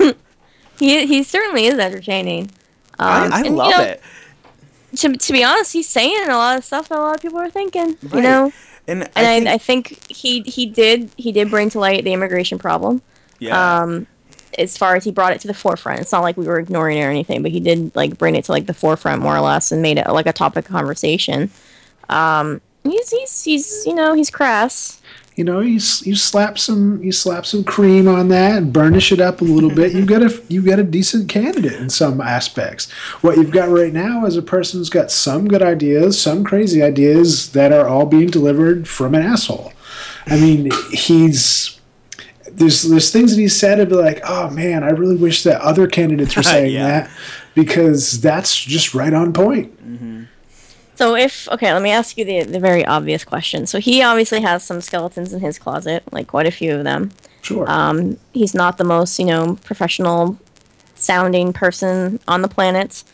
[0.80, 2.50] he he certainly is entertaining.
[2.98, 4.02] Um, I, I and, you love know, it.
[4.96, 7.38] To, to be honest, he's saying a lot of stuff that a lot of people
[7.38, 7.96] are thinking.
[8.12, 8.52] You know.
[8.88, 12.02] And, I and think, I, I think he he did he did bring to light
[12.02, 13.00] the immigration problem.
[13.38, 13.82] yeah.
[13.82, 14.08] Um,
[14.58, 16.98] as far as he brought it to the forefront, it's not like we were ignoring
[16.98, 19.40] it or anything, but he did like bring it to like the forefront more or
[19.40, 21.50] less and made it like a topic of conversation.
[22.08, 25.00] Um, he's he's he's you know he's crass.
[25.36, 29.20] You know, you you slap some you slap some cream on that and burnish it
[29.20, 29.92] up a little bit.
[29.92, 32.88] You got a you got a decent candidate in some aspects.
[33.20, 36.82] What you've got right now is a person who's got some good ideas, some crazy
[36.84, 39.72] ideas that are all being delivered from an asshole.
[40.26, 41.80] I mean, he's
[42.52, 45.60] there's there's things that he said to be like, oh man, I really wish that
[45.60, 46.86] other candidates were saying Yeah.
[47.00, 47.10] that
[47.56, 49.76] because that's just right on point.
[49.84, 50.22] Mm-hmm.
[50.96, 53.66] So if okay, let me ask you the the very obvious question.
[53.66, 57.10] So he obviously has some skeletons in his closet, like quite a few of them.
[57.42, 57.68] Sure.
[57.68, 60.38] Um, he's not the most, you know, professional
[60.94, 63.04] sounding person on the planet.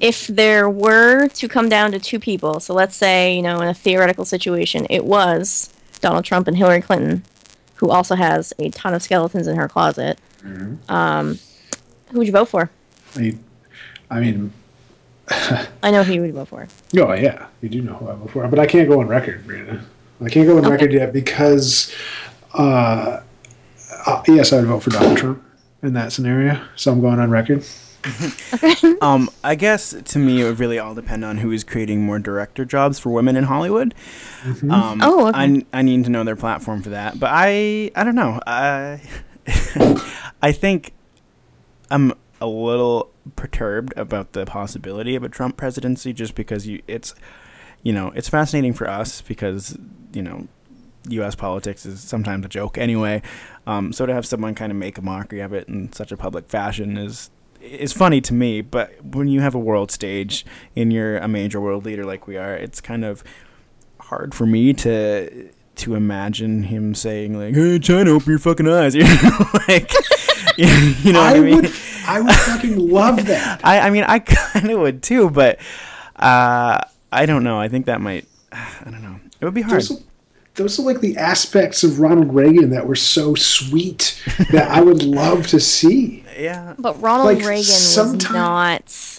[0.00, 3.68] If there were to come down to two people, so let's say, you know, in
[3.68, 5.70] a theoretical situation, it was
[6.00, 7.22] Donald Trump and Hillary Clinton,
[7.74, 10.18] who also has a ton of skeletons in her closet.
[10.88, 11.38] Um,
[12.10, 12.70] who would you vote for?
[13.16, 13.36] I,
[14.10, 14.52] I mean,
[15.82, 16.68] I know who you would vote for.
[16.98, 19.46] Oh yeah, you do know who I vote for, but I can't go on record,
[19.46, 19.82] Brianna.
[20.24, 21.92] I can't go on record yet because,
[22.54, 23.20] uh,
[24.06, 25.42] uh, yes, I would vote for Donald Trump
[25.82, 26.60] in that scenario.
[26.76, 27.64] So I'm going on record.
[29.00, 32.18] Um, I guess to me it would really all depend on who is creating more
[32.18, 33.94] director jobs for women in Hollywood.
[34.70, 35.38] Um, Oh, okay.
[35.38, 38.40] I, I need to know their platform for that, but I I don't know.
[38.46, 39.00] I
[40.42, 40.92] I think
[41.90, 42.12] I'm
[42.44, 47.14] a little perturbed about the possibility of a Trump presidency, just because you it's
[47.82, 49.78] you know it's fascinating for us because
[50.12, 50.46] you know
[51.08, 51.34] U.S.
[51.34, 53.22] politics is sometimes a joke anyway.
[53.66, 56.16] Um, so to have someone kind of make a mockery of it in such a
[56.16, 57.30] public fashion is
[57.60, 58.60] is funny to me.
[58.60, 60.44] But when you have a world stage
[60.76, 63.24] and you're a major world leader like we are, it's kind of
[64.00, 68.94] hard for me to to imagine him saying like, "Hey, China, open your fucking eyes,"
[68.94, 69.90] you know, like,
[71.02, 71.56] you know what I I mean?
[71.56, 71.72] would,
[72.06, 73.60] I would fucking love that.
[73.64, 75.58] I, I mean, I kind of would too, but
[76.16, 76.78] uh,
[77.12, 77.58] I don't know.
[77.60, 79.18] I think that might, I don't know.
[79.40, 79.82] It would be hard.
[79.82, 80.04] Those,
[80.54, 85.02] those are like the aspects of Ronald Reagan that were so sweet that I would
[85.02, 86.24] love to see.
[86.38, 86.74] Yeah.
[86.78, 89.10] But Ronald Like, Reagan was not.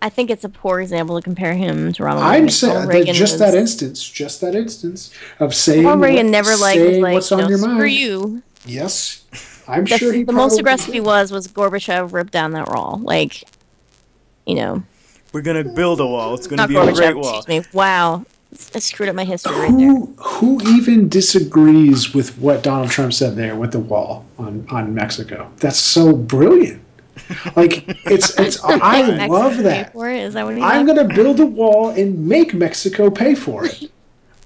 [0.00, 2.42] I think it's a poor example to compare him to Ronald Reagan.
[2.44, 6.02] I'm saying Ronald that Reagan just was- that instance, just that instance of saying Ronald
[6.04, 7.92] Reagan what- never like was saying like, what's you on your screw mind.
[7.92, 8.42] you.
[8.64, 9.24] Yes,
[9.68, 10.22] I'm The, sure he.
[10.24, 13.00] the most probably aggressive he was was Gorbachev ripped down that wall.
[13.02, 13.44] Like,
[14.46, 14.82] you know,
[15.32, 16.34] We're going to build a wall.
[16.34, 17.38] It's going to not be a great wall.
[17.38, 17.68] Excuse me.
[17.72, 18.24] Wow,
[18.74, 19.86] I screwed up my history right there.
[19.88, 24.94] Who who even disagrees with what Donald Trump said there with the wall on on
[24.94, 25.50] Mexico?
[25.58, 26.82] That's so brilliant.
[27.56, 29.92] Like it's it's I love pay that.
[29.92, 30.98] For that what I'm meant?
[30.98, 33.90] gonna build a wall and make Mexico pay for it.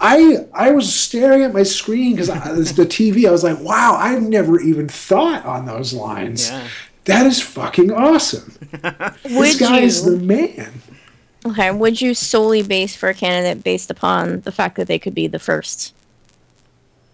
[0.02, 2.26] I I was staring at my screen because
[2.74, 3.26] the TV.
[3.26, 6.50] I was like, wow, I've never even thought on those lines.
[6.50, 6.68] Yeah.
[7.04, 8.52] That is fucking awesome.
[9.22, 9.86] this guy you?
[9.86, 10.82] is the man.
[11.46, 15.14] Okay, would you solely base for a candidate based upon the fact that they could
[15.14, 15.94] be the first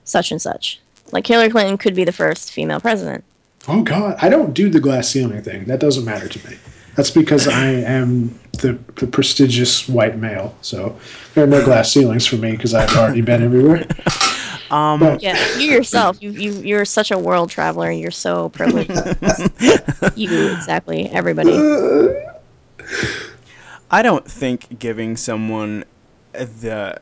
[0.05, 0.81] such and such?
[1.13, 3.25] Like Hillary Clinton could be the first female president.
[3.67, 5.65] Oh God, I don't do the glass ceiling thing.
[5.67, 6.57] That doesn't matter to me.
[6.99, 10.57] That's because I am the, the prestigious white male.
[10.63, 10.99] So
[11.33, 13.87] there are no glass ceilings for me because I've already been everywhere.
[14.71, 17.91] Um, But Yeah, you yourself, you you you're such a world traveler.
[17.91, 18.91] You're so privileged.
[20.15, 21.53] you exactly everybody.
[23.91, 25.87] I don't think giving someone
[26.33, 27.01] the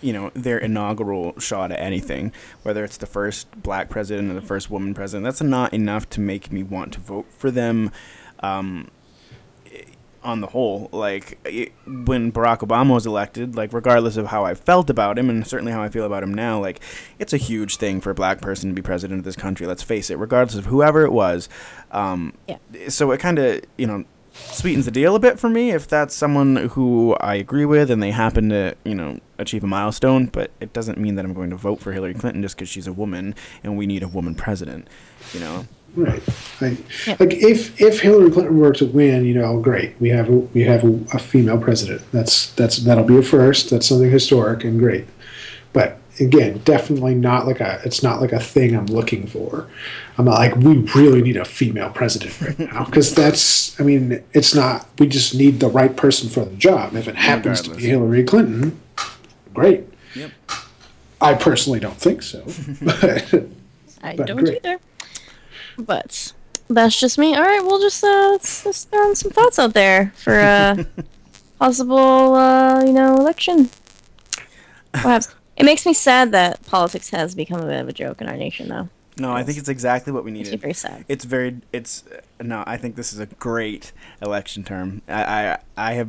[0.00, 2.32] you know their inaugural shot at anything,
[2.62, 6.22] whether it's the first black president or the first woman president, that's not enough to
[6.22, 7.90] make me want to vote for them.
[8.40, 8.88] Um,
[10.24, 14.54] on the whole, like it, when Barack Obama was elected, like regardless of how I
[14.54, 16.80] felt about him, and certainly how I feel about him now, like
[17.18, 19.66] it's a huge thing for a black person to be president of this country.
[19.66, 21.48] Let's face it, regardless of whoever it was.
[21.90, 22.58] Um, Yeah.
[22.88, 24.04] So it kind of you know
[24.34, 28.02] sweetens the deal a bit for me if that's someone who I agree with and
[28.02, 31.50] they happen to, you know, achieve a milestone, but it doesn't mean that I'm going
[31.50, 34.34] to vote for Hillary Clinton just because she's a woman and we need a woman
[34.34, 34.88] president,
[35.32, 35.66] you know?
[35.96, 36.22] Right.
[36.60, 37.16] Like, Yeah.
[37.20, 39.94] like if if Hillary Clinton were to win, you know, great.
[40.00, 42.02] We have a, we have a, a female president.
[42.12, 43.70] That's that's that'll be a first.
[43.70, 45.06] That's something historic and great.
[45.72, 47.80] But again, definitely not like a.
[47.84, 49.68] It's not like a thing I'm looking for.
[50.18, 53.78] I'm not like we really need a female president right now because that's.
[53.80, 54.88] I mean, it's not.
[54.98, 56.94] We just need the right person for the job.
[56.96, 58.80] If it happens to be Hillary Clinton,
[59.52, 59.84] great.
[60.14, 60.30] Yep.
[61.20, 62.44] I personally don't think so.
[62.82, 63.46] but
[64.02, 64.58] I But don't great.
[64.64, 64.78] either.
[65.78, 66.32] But
[66.68, 67.34] that's just me.
[67.34, 70.86] All right, we'll just uh, let's, let's throw some thoughts out there for a
[71.58, 73.70] possible, uh, you know, election.
[74.92, 78.28] Perhaps it makes me sad that politics has become a bit of a joke in
[78.28, 78.88] our nation, though.
[79.16, 80.60] No, I think it's exactly what we needed.
[80.60, 81.04] very sad.
[81.06, 85.02] It's very, it's, uh, no, I think this is a great election term.
[85.06, 86.08] I, I, I have,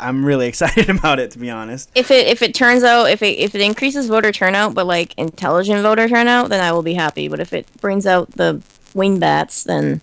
[0.00, 1.90] I'm really excited about it, to be honest.
[1.94, 5.14] If it if it turns out if it if it increases voter turnout, but like
[5.16, 7.28] intelligent voter turnout, then I will be happy.
[7.28, 8.60] But if it brings out the
[8.96, 10.00] wing bats, then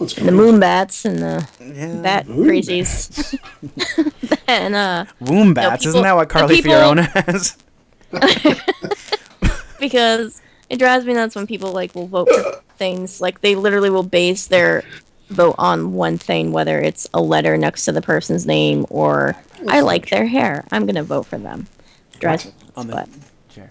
[0.00, 2.00] let's and the moon bats and the Yeah.
[2.02, 3.38] bat Moon crazies,
[4.46, 5.04] then uh.
[5.20, 7.56] Womb bats, people- isn't that what Carly people- Fiorina has?
[9.80, 13.90] because it drives me nuts when people like will vote for things like they literally
[13.90, 14.82] will base their
[15.28, 19.34] vote on one thing whether it's a letter next to the person's name or
[19.68, 21.66] i like their hair i'm gonna vote for them
[22.20, 23.08] drives me nuts, On the but
[23.54, 23.70] chair.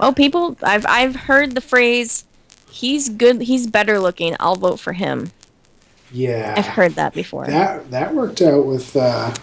[0.00, 2.24] well people i've i've heard the phrase
[2.72, 5.30] he's good he's better looking i'll vote for him
[6.10, 6.54] Yeah.
[6.56, 9.34] i've heard that before That that worked out with uh,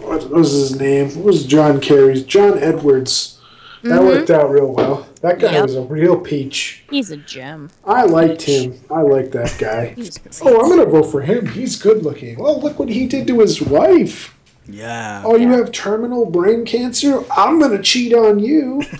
[0.00, 1.08] what was his name?
[1.16, 2.24] What was John Kerry's?
[2.24, 3.38] John Edwards.
[3.84, 5.06] That worked out real well.
[5.20, 5.54] That guy Mm-hmm.
[5.54, 5.62] Yep.
[5.64, 6.82] was a real peach.
[6.90, 8.80] he's a gem I liked him.
[8.90, 9.94] I liked that guy.
[10.42, 11.46] Oh, I'm gonna vote for him.
[11.46, 12.38] He's good looking.
[12.38, 14.36] Well, look what he did to his wife.
[14.68, 15.22] Yeah.
[15.24, 15.56] Oh, you Yeah.
[15.58, 17.22] have terminal brain cancer.
[17.36, 18.82] I'm gonna cheat on you.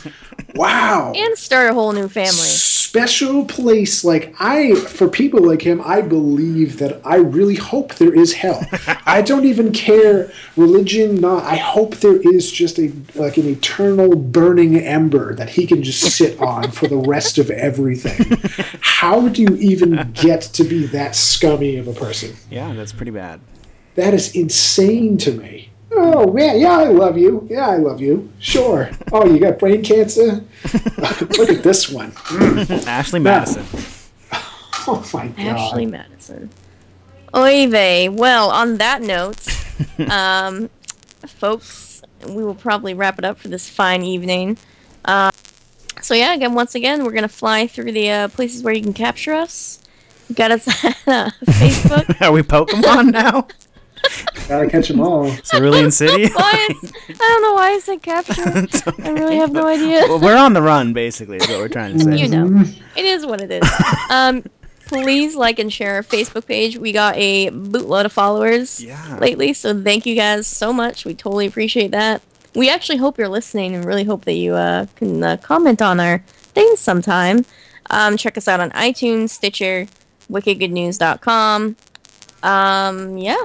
[0.55, 1.15] Wow.
[1.17, 2.33] and start a whole new family
[2.93, 4.05] special place.
[4.05, 8.67] Like I, for people like him, I believe that I really hope there is hell.
[9.07, 11.15] I don't even care religion.
[11.15, 11.43] Not.
[11.45, 16.03] I hope there is just a like an eternal burning ember that he can just
[16.15, 18.39] sit on for the rest of everything.
[18.81, 22.37] How do you even get to be that scummy of a person?
[22.51, 23.41] Yeah, that's pretty bad.
[23.95, 25.72] That is insane to me.
[25.95, 27.47] Oh man, yeah, I love you.
[27.51, 28.33] Yeah, I love you.
[28.39, 28.91] Sure.
[29.13, 30.45] Oh, you got brain cancer?
[30.99, 32.13] Look at this one.
[32.87, 33.65] Ashley Madison.
[34.85, 35.47] Oh my god.
[35.47, 36.51] Ashley Madison.
[37.37, 38.09] Oy vey.
[38.09, 39.47] Well, on that note,
[40.11, 40.71] um,
[41.25, 44.59] folks, we will probably wrap it up for this fine evening.
[45.05, 45.31] Uh,
[46.01, 48.93] so yeah, again, once again, we're gonna fly through the uh, places where you can
[48.93, 49.79] capture us.
[50.29, 52.21] You got us at uh, Facebook.
[52.21, 53.47] Are we Pokemon now?
[54.49, 55.31] Gotta catch them all.
[55.45, 56.29] Cerulean City?
[56.35, 58.43] Why is- I don't know why I said capture.
[59.05, 60.05] I really have no idea.
[60.09, 62.17] well, we're on the run, basically, is what we're trying to say.
[62.17, 62.63] you know,
[62.97, 63.71] it is what it is.
[64.11, 64.45] Um,
[64.87, 66.77] please like and share our Facebook page.
[66.77, 69.17] We got a bootload of followers Yeah.
[69.19, 71.05] lately, so thank you guys so much.
[71.05, 72.21] We totally appreciate that.
[72.55, 76.01] We actually hope you're listening and really hope that you uh, can uh, comment on
[76.01, 77.47] our things sometime.
[77.91, 79.87] Um, check us out on iTunes, Stitcher,
[80.31, 81.77] wickedgoodnews.com.
[82.43, 83.37] Um, yeah.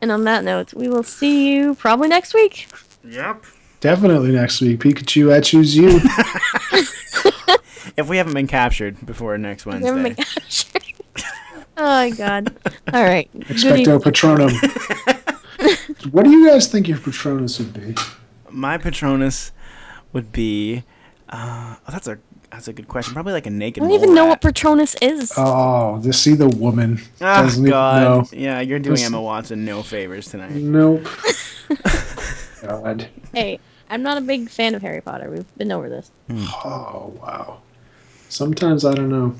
[0.00, 2.68] And on that note, we will see you probably next week.
[3.04, 3.44] Yep.
[3.80, 4.80] Definitely next week.
[4.80, 5.98] Pikachu, I choose you.
[7.96, 10.14] If we haven't been captured before next Never Wednesday.
[10.16, 10.26] mind.
[11.76, 12.56] oh my god.
[12.92, 13.30] All right.
[13.40, 14.00] Expecto.
[14.00, 14.52] Patronum.
[16.12, 17.94] what do you guys think your Patronus would be?
[18.50, 19.52] My Patronus
[20.12, 20.82] would be.
[21.28, 22.18] Uh, oh, that's a
[22.54, 23.14] that's a good question.
[23.14, 23.82] Probably like a naked.
[23.82, 25.32] I don't even know what Patronus is.
[25.36, 27.00] Oh, to see the woman.
[27.20, 28.02] Oh Doesn't even God!
[28.02, 28.38] know.
[28.38, 30.52] Yeah, you're doing Just- Emma Watson no favors tonight.
[30.52, 31.04] Nope.
[32.62, 33.08] God.
[33.32, 33.58] Hey,
[33.90, 35.30] I'm not a big fan of Harry Potter.
[35.30, 36.12] We've been over this.
[36.28, 36.44] Hmm.
[36.64, 37.60] Oh wow.
[38.28, 39.34] Sometimes I don't know.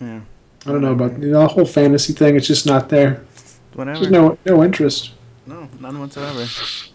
[0.00, 0.20] Yeah,
[0.66, 2.34] I don't know about you know, the whole fantasy thing.
[2.36, 3.24] It's just not there.
[3.74, 4.00] whatever.
[4.00, 5.12] There's no no interest.
[5.46, 6.46] no, none whatsoever.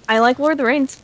[0.10, 1.02] I like Lord of the Rings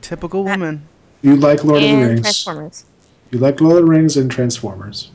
[0.00, 0.86] Typical woman.
[1.20, 2.20] You like Lord of the and Rings.
[2.22, 2.84] Transformers
[3.32, 5.10] You like Lord of the Rings and Transformers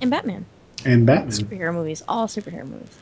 [0.00, 0.46] and Batman.
[0.84, 2.02] and Batman Superhero movies.
[2.08, 2.98] All superhero movies.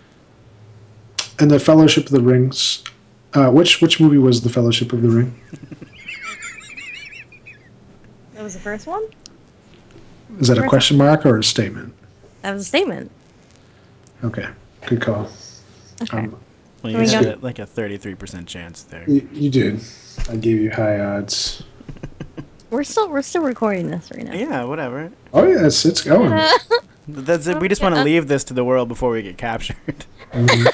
[1.38, 2.82] and the Fellowship of the Rings.
[3.32, 5.40] Uh, which which movie was the Fellowship of the Ring?
[8.34, 9.05] That was the first one?
[10.40, 11.94] Is that a question mark or a statement?
[12.42, 13.11] That was a statement.
[14.24, 14.46] Okay,
[14.86, 15.28] good call.
[16.03, 16.18] Okay.
[16.18, 16.36] Um,
[16.82, 19.05] Well, you we got like a 33% chance there.
[19.09, 19.80] you, you did.
[20.28, 21.62] I gave you high odds.
[22.70, 24.32] We're still we're still recording this right now.
[24.34, 25.10] Yeah, whatever.
[25.32, 26.30] Oh yes, it's going.
[27.08, 27.58] That's it.
[27.60, 29.76] We just want to leave this to the world before we get captured.
[30.32, 30.66] Mhm.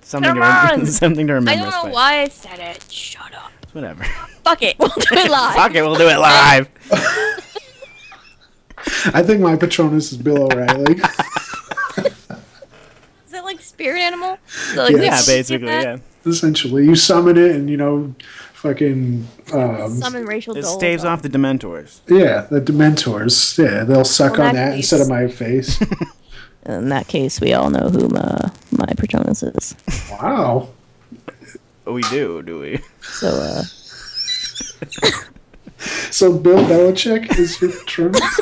[0.02, 0.86] something, to Come rem- on!
[0.86, 1.50] something to remember.
[1.50, 1.90] I don't us know by.
[1.90, 2.90] why I said it.
[2.90, 3.50] Shut up.
[3.72, 4.04] Whatever.
[4.44, 4.78] Fuck it.
[4.78, 5.54] We'll do it live.
[5.56, 6.68] Fuck it, we'll do it live.
[9.14, 11.00] I think my Patronus is Bill O'Reilly.
[13.26, 14.36] Is it like spirit animal?
[14.48, 15.96] Is it like Yeah, yeah, basically, yeah.
[16.26, 18.14] Essentially, you summon it, and you know,
[18.62, 22.00] fucking um, Summon racial It staves off the Dementors.
[22.08, 23.58] yeah, the Dementors.
[23.58, 25.82] Yeah, they'll suck Well, on that that case- instead of my face.
[26.66, 29.74] In that case, we all know who my, my Patronus is.
[30.12, 30.68] wow.
[31.84, 32.78] We do, do we?
[33.02, 33.62] So, uh,
[36.12, 38.40] So Bill Belichick is your Patronus.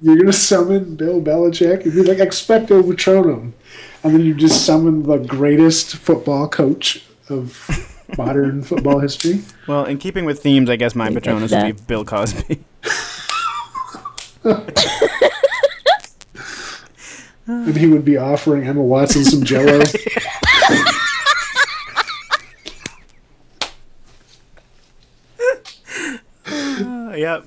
[0.00, 3.52] You're gonna summon Bill Belichick and be like expecto patronum,
[4.04, 7.68] and then you just summon the greatest football coach of
[8.16, 9.40] modern football history.
[9.66, 12.04] Well, in keeping with themes, I guess my Leave it Patronus at would be Bill
[12.04, 12.64] Cosby.
[17.48, 19.80] And he would be offering Emma Watson some Jello.
[26.48, 27.44] Uh, yep.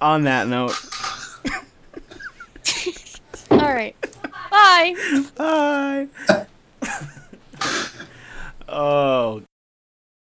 [0.00, 0.74] On that note,
[3.50, 3.94] all right.
[4.50, 5.28] Bye.
[5.36, 6.08] bye.
[8.68, 9.42] oh.